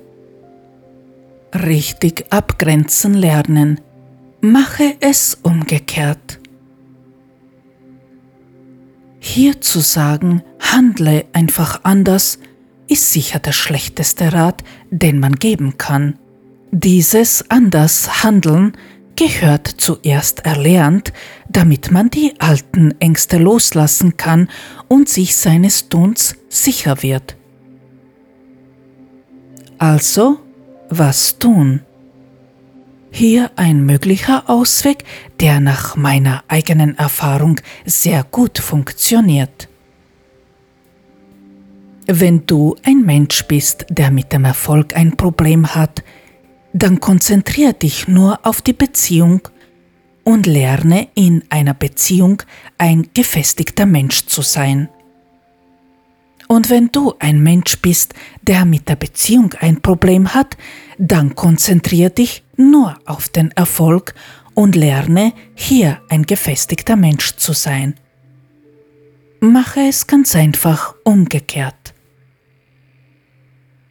[1.65, 3.81] Richtig abgrenzen lernen.
[4.41, 6.39] Mache es umgekehrt.
[9.19, 12.37] Hier zu sagen, handle einfach anders,
[12.87, 16.19] ist sicher der schlechteste Rat, den man geben kann.
[16.71, 18.73] Dieses anders Handeln
[19.15, 21.11] gehört zuerst erlernt,
[21.49, 24.49] damit man die alten Ängste loslassen kann
[24.87, 27.35] und sich seines Tuns sicher wird.
[29.79, 30.39] Also,
[30.89, 31.81] was tun?
[33.11, 35.03] Hier ein möglicher Ausweg,
[35.39, 39.69] der nach meiner eigenen Erfahrung sehr gut funktioniert.
[42.05, 46.03] Wenn du ein Mensch bist, der mit dem Erfolg ein Problem hat,
[46.73, 49.41] dann konzentriere dich nur auf die Beziehung
[50.23, 52.43] und lerne in einer Beziehung
[52.77, 54.89] ein gefestigter Mensch zu sein.
[56.47, 60.57] Und wenn du ein Mensch bist, der mit der Beziehung ein Problem hat,
[60.97, 64.15] dann konzentriere dich nur auf den Erfolg
[64.53, 67.95] und lerne hier ein gefestigter Mensch zu sein.
[69.39, 71.93] Mache es ganz einfach umgekehrt.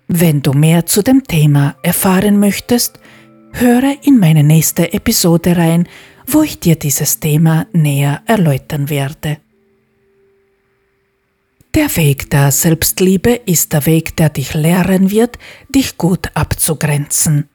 [0.09, 2.99] Wenn du mehr zu dem Thema erfahren möchtest,
[3.53, 5.89] höre in meine nächste Episode rein,
[6.27, 9.39] wo ich dir dieses Thema näher erläutern werde.
[11.77, 15.37] Der Weg der Selbstliebe ist der Weg, der dich lehren wird,
[15.69, 17.51] dich gut abzugrenzen.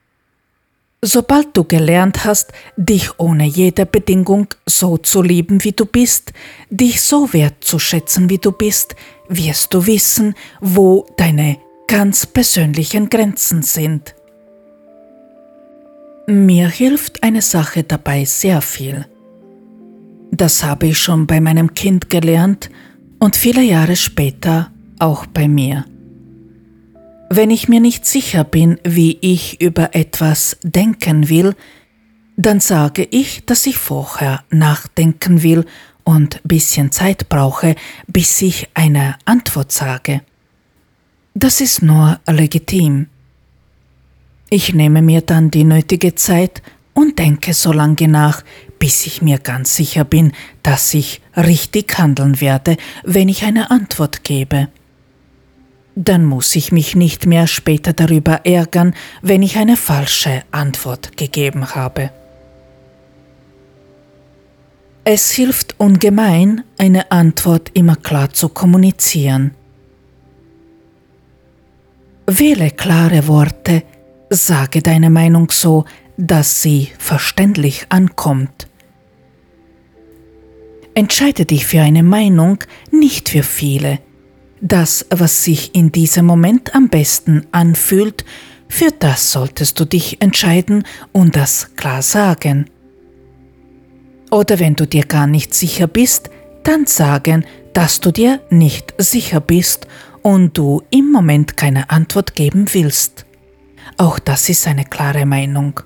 [1.02, 6.34] Sobald du gelernt hast, dich ohne jede Bedingung so zu lieben, wie du bist,
[6.70, 8.96] dich so wertzuschätzen, wie du bist,
[9.28, 11.58] wirst du wissen, wo deine
[11.88, 14.14] ganz persönlichen Grenzen sind.
[16.28, 19.08] Mir hilft eine Sache dabei sehr viel.
[20.30, 22.70] Das habe ich schon bei meinem Kind gelernt
[23.22, 25.86] und viele Jahre später auch bei mir.
[27.30, 31.56] Wenn ich mir nicht sicher bin, wie ich über etwas denken will,
[32.36, 35.66] dann sage ich, dass ich vorher nachdenken will
[36.04, 37.76] und bisschen Zeit brauche,
[38.08, 40.22] bis ich eine Antwort sage.
[41.36, 43.06] Das ist nur legitim.
[44.50, 46.64] Ich nehme mir dann die nötige Zeit
[46.96, 48.44] und denke so lange nach,
[48.82, 54.24] bis ich mir ganz sicher bin, dass ich richtig handeln werde, wenn ich eine Antwort
[54.24, 54.70] gebe.
[55.94, 61.76] Dann muss ich mich nicht mehr später darüber ärgern, wenn ich eine falsche Antwort gegeben
[61.76, 62.10] habe.
[65.04, 69.52] Es hilft ungemein, eine Antwort immer klar zu kommunizieren.
[72.26, 73.84] Wähle klare Worte,
[74.32, 75.86] sage deine Meinung so,
[76.18, 78.71] dass sie verständlich ankommt.
[80.94, 82.60] Entscheide dich für eine Meinung,
[82.92, 84.00] nicht für viele.
[84.60, 88.26] Das, was sich in diesem Moment am besten anfühlt,
[88.68, 92.70] für das solltest du dich entscheiden und das klar sagen.
[94.30, 96.30] Oder wenn du dir gar nicht sicher bist,
[96.64, 99.88] dann sagen, dass du dir nicht sicher bist
[100.22, 103.26] und du im Moment keine Antwort geben willst.
[103.98, 105.82] Auch das ist eine klare Meinung.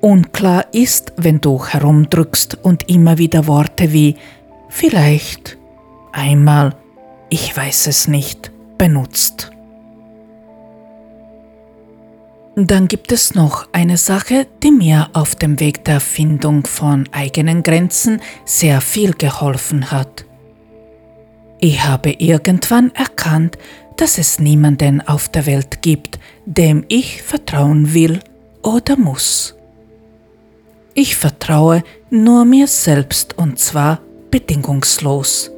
[0.00, 4.16] Unklar ist, wenn du herumdrückst und immer wieder Worte wie
[4.68, 5.58] vielleicht,
[6.12, 6.76] einmal,
[7.30, 9.50] ich weiß es nicht benutzt.
[12.54, 17.62] Dann gibt es noch eine Sache, die mir auf dem Weg der Erfindung von eigenen
[17.62, 20.24] Grenzen sehr viel geholfen hat.
[21.60, 23.58] Ich habe irgendwann erkannt,
[23.96, 28.20] dass es niemanden auf der Welt gibt, dem ich vertrauen will
[28.62, 29.57] oder muss.
[31.00, 34.00] Ich vertraue nur mir selbst und zwar
[34.32, 35.52] bedingungslos.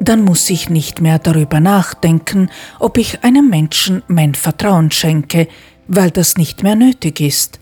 [0.00, 5.46] Dann muss ich nicht mehr darüber nachdenken, ob ich einem Menschen mein Vertrauen schenke,
[5.88, 7.60] weil das nicht mehr nötig ist.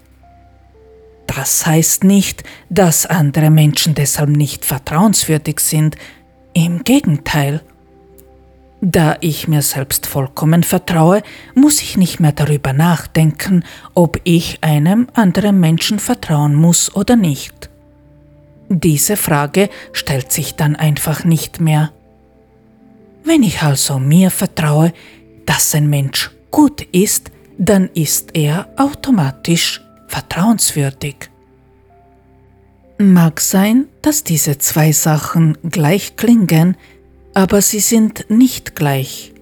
[1.27, 5.97] das heißt nicht, dass andere Menschen deshalb nicht vertrauenswürdig sind.
[6.55, 7.61] Im Gegenteil.
[8.81, 11.23] Da ich mir selbst vollkommen vertraue,
[11.55, 13.65] muss ich nicht mehr darüber nachdenken,
[13.95, 17.71] ob ich einem anderen Menschen vertrauen muss oder nicht.
[18.69, 21.91] Diese Frage stellt sich dann einfach nicht mehr.
[23.25, 24.93] Wenn ich also mir vertraue,
[25.45, 31.31] dass ein Mensch gut ist, dann ist er automatisch vertrauenswürdig.
[32.99, 36.77] Mag sein, dass diese zwei Sachen gleich klingen,
[37.39, 39.33] aber sie sind nicht gleich.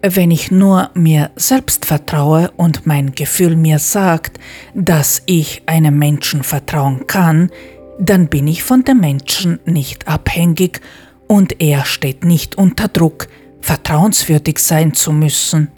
[0.00, 4.40] Wenn ich nur mir selbst vertraue und mein Gefühl mir sagt,
[4.72, 7.50] dass ich einem Menschen vertrauen kann,
[7.98, 10.80] dann bin ich von dem Menschen nicht abhängig
[11.28, 13.28] und er steht nicht unter Druck,
[13.60, 15.68] vertrauenswürdig sein zu müssen.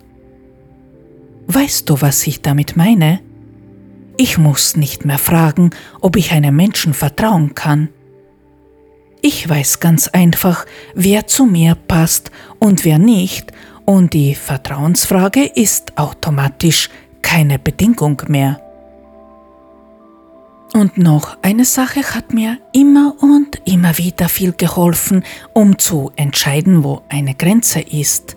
[1.49, 3.19] Weißt du, was ich damit meine?
[4.19, 5.71] Ich muss nicht mehr fragen,
[6.01, 7.89] ob ich einem Menschen vertrauen kann.
[9.21, 13.53] Ich weiß ganz einfach, wer zu mir passt und wer nicht,
[13.85, 16.91] und die Vertrauensfrage ist automatisch
[17.23, 18.61] keine Bedingung mehr.
[20.75, 26.85] Und noch eine Sache hat mir immer und immer wieder viel geholfen, um zu entscheiden,
[26.85, 28.37] wo eine Grenze ist.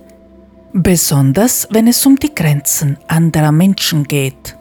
[0.72, 4.56] Besonders wenn es um die Grenzen anderer Menschen geht.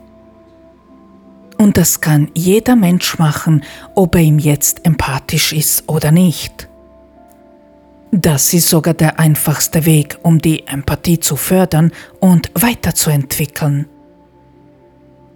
[1.58, 6.68] Und das kann jeder Mensch machen, ob er ihm jetzt empathisch ist oder nicht.
[8.10, 13.86] Das ist sogar der einfachste Weg, um die Empathie zu fördern und weiterzuentwickeln.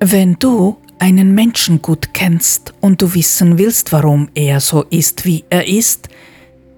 [0.01, 5.45] Wenn du einen Menschen gut kennst und du wissen willst, warum er so ist, wie
[5.51, 6.09] er ist,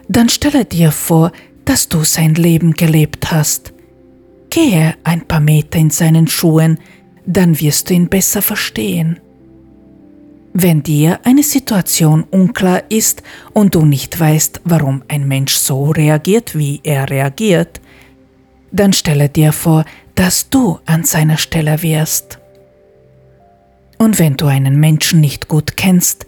[0.08, 1.30] dann stelle dir vor,
[1.64, 3.72] dass du sein Leben gelebt hast.
[4.50, 6.78] Gehe ein paar Meter in seinen Schuhen,
[7.26, 9.20] dann wirst du ihn besser verstehen.
[10.56, 16.56] Wenn dir eine Situation unklar ist und du nicht weißt, warum ein Mensch so reagiert,
[16.56, 17.80] wie er reagiert,
[18.70, 19.84] dann stelle dir vor,
[20.14, 22.38] dass du an seiner Stelle wärst.
[23.98, 26.26] Und wenn du einen Menschen nicht gut kennst,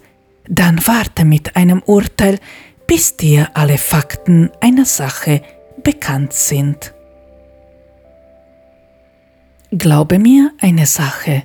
[0.49, 2.37] dann warte mit einem Urteil,
[2.85, 5.41] bis dir alle Fakten einer Sache
[5.83, 6.93] bekannt sind.
[9.71, 11.43] Glaube mir eine Sache.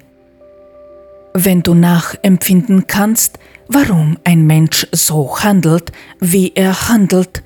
[1.35, 7.43] Wenn du nachempfinden kannst, warum ein Mensch so handelt, wie er handelt,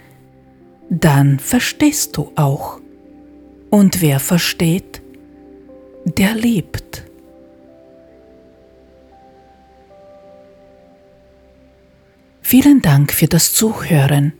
[0.91, 2.81] dann verstehst du auch.
[3.71, 5.03] Und wer versteht,
[6.05, 7.05] der liebt.
[12.43, 14.33] Vielen Dank für das Zuhören.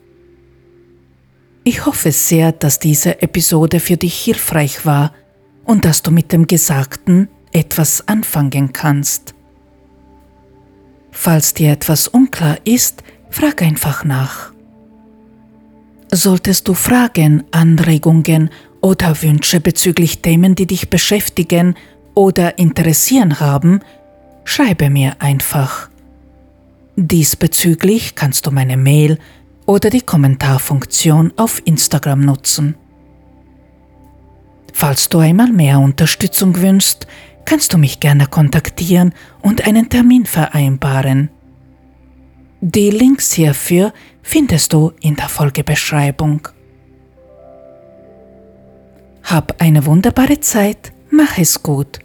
[1.65, 5.13] Ich hoffe sehr, dass diese Episode für dich hilfreich war
[5.65, 9.36] und dass du mit dem Gesagten etwas anfangen kannst.
[11.19, 14.53] Falls dir etwas unklar ist, frag einfach nach.
[16.13, 18.51] Solltest du Fragen, Anregungen
[18.83, 21.75] oder Wünsche bezüglich Themen, die dich beschäftigen
[22.15, 23.81] oder interessieren haben,
[24.45, 25.89] schreibe mir einfach.
[26.97, 29.19] Diesbezüglich kannst du meine Mail
[29.65, 32.77] oder die Kommentarfunktion auf Instagram nutzen.
[34.75, 37.07] Falls du einmal mehr Unterstützung wünschst,
[37.47, 41.31] kannst du mich gerne kontaktieren und einen Termin vereinbaren.
[42.61, 43.93] Die Links hierfür
[44.23, 46.49] findest du in der Folgebeschreibung.
[49.23, 52.01] Hab eine wunderbare Zeit, mach es gut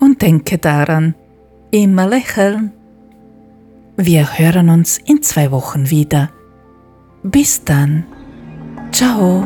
[0.00, 1.14] und denke daran,
[1.70, 2.72] immer lächeln.
[3.96, 6.30] Wir hören uns in zwei Wochen wieder.
[7.22, 8.04] Bis dann.
[8.92, 9.44] Ciao.